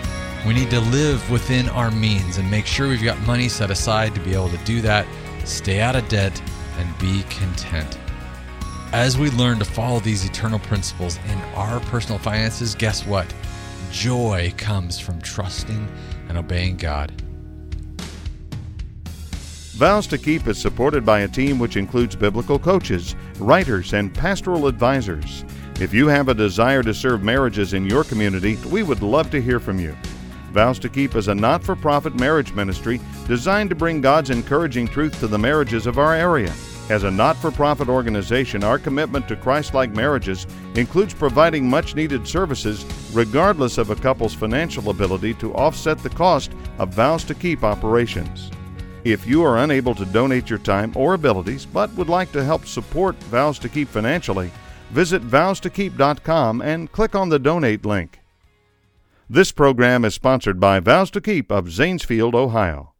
We 0.47 0.55
need 0.55 0.71
to 0.71 0.81
live 0.81 1.29
within 1.29 1.69
our 1.71 1.91
means 1.91 2.39
and 2.39 2.49
make 2.49 2.67
sure 2.67 2.89
we've 2.89 3.03
got 3.03 3.19
money 3.23 3.49
set 3.49 3.73
aside 3.73 4.15
to 4.15 4.21
be 4.21 4.33
able 4.33 4.51
to 4.51 4.59
do 4.59 4.81
that, 4.83 5.09
stay 5.45 5.81
out 5.81 5.97
of 5.97 6.09
debt, 6.09 6.41
and 6.79 6.99
be 6.99 7.25
content. 7.25 7.99
As 8.95 9.19
we 9.19 9.29
learn 9.31 9.59
to 9.59 9.65
follow 9.65 9.99
these 9.99 10.25
eternal 10.25 10.61
principles 10.61 11.19
in 11.29 11.37
our 11.57 11.81
personal 11.81 12.17
finances, 12.17 12.77
guess 12.77 13.05
what? 13.05 13.27
Joy 13.91 14.55
comes 14.57 15.01
from 15.01 15.21
trusting 15.21 15.89
and 16.29 16.39
obeying 16.39 16.77
God. 16.77 17.11
Vows 19.73 20.07
to 20.07 20.17
Keep 20.17 20.47
is 20.47 20.59
supported 20.59 21.05
by 21.05 21.23
a 21.23 21.29
team 21.29 21.59
which 21.59 21.77
includes 21.77 22.15
biblical 22.15 22.57
coaches, 22.57 23.17
writers, 23.41 23.95
and 23.95 24.15
pastoral 24.15 24.69
advisors. 24.69 25.45
If 25.81 25.93
you 25.93 26.07
have 26.07 26.29
a 26.29 26.35
desire 26.35 26.85
to 26.85 26.95
serve 26.95 27.25
marriages 27.25 27.75
in 27.75 27.85
your 27.87 28.05
community, 28.05 28.59
we 28.71 28.85
would 28.85 29.03
love 29.03 29.29
to 29.33 29.43
hear 29.43 29.59
from 29.59 29.81
you. 29.81 29.97
Vows 30.53 30.79
to 30.79 30.89
Keep 30.89 31.17
is 31.17 31.27
a 31.27 31.35
not 31.35 31.65
for 31.65 31.75
profit 31.75 32.15
marriage 32.15 32.53
ministry 32.53 33.01
designed 33.27 33.71
to 33.71 33.75
bring 33.75 34.01
God's 34.01 34.31
encouraging 34.31 34.87
truth 34.87 35.19
to 35.19 35.27
the 35.27 35.37
marriages 35.37 35.89
of 35.89 35.99
our 35.99 36.15
area. 36.15 36.55
As 36.91 37.05
a 37.05 37.11
not 37.11 37.37
for 37.37 37.51
profit 37.51 37.89
organization, 37.89 38.63
our 38.63 38.79
commitment 38.79 39.27
to 39.29 39.37
Christ 39.37 39.73
like 39.73 39.95
marriages 39.95 40.47
includes 40.75 41.15
providing 41.15 41.69
much 41.69 41.95
needed 41.95 42.29
services 42.29 42.85
regardless 43.15 43.79
of 43.79 43.89
a 43.89 43.97
couple's 43.97 44.35
financial 44.35 44.91
ability 44.91 45.33
to 45.35 45.55
offset 45.55 45.99
the 45.99 46.11
cost 46.11 46.53
of 46.79 46.93
Vows 46.93 47.25
to 47.25 47.35
Keep 47.35 47.65
operations. 47.65 48.51
If 49.03 49.27
you 49.27 49.43
are 49.45 49.59
unable 49.59 49.95
to 49.95 50.05
donate 50.05 50.51
your 50.51 50.59
time 50.59 50.93
or 50.95 51.15
abilities 51.15 51.65
but 51.65 51.91
would 51.95 52.11
like 52.11 52.33
to 52.33 52.45
help 52.45 52.67
support 52.67 53.17
Vows 53.25 53.59
to 53.61 53.71
Keep 53.71 53.89
financially, 53.89 54.51
visit 54.91 55.23
vowstokeep.com 55.23 56.61
and 56.61 56.93
click 56.93 57.15
on 57.15 57.31
the 57.31 57.39
donate 57.39 57.87
link. 57.87 58.21
This 59.31 59.53
program 59.53 60.05
is 60.05 60.15
sponsored 60.15 60.61
by 60.61 60.81
Vows 60.81 61.11
to 61.13 61.21
Keep 61.23 61.51
of 61.51 61.67
Zanesfield, 61.67 62.35
Ohio. 62.35 62.94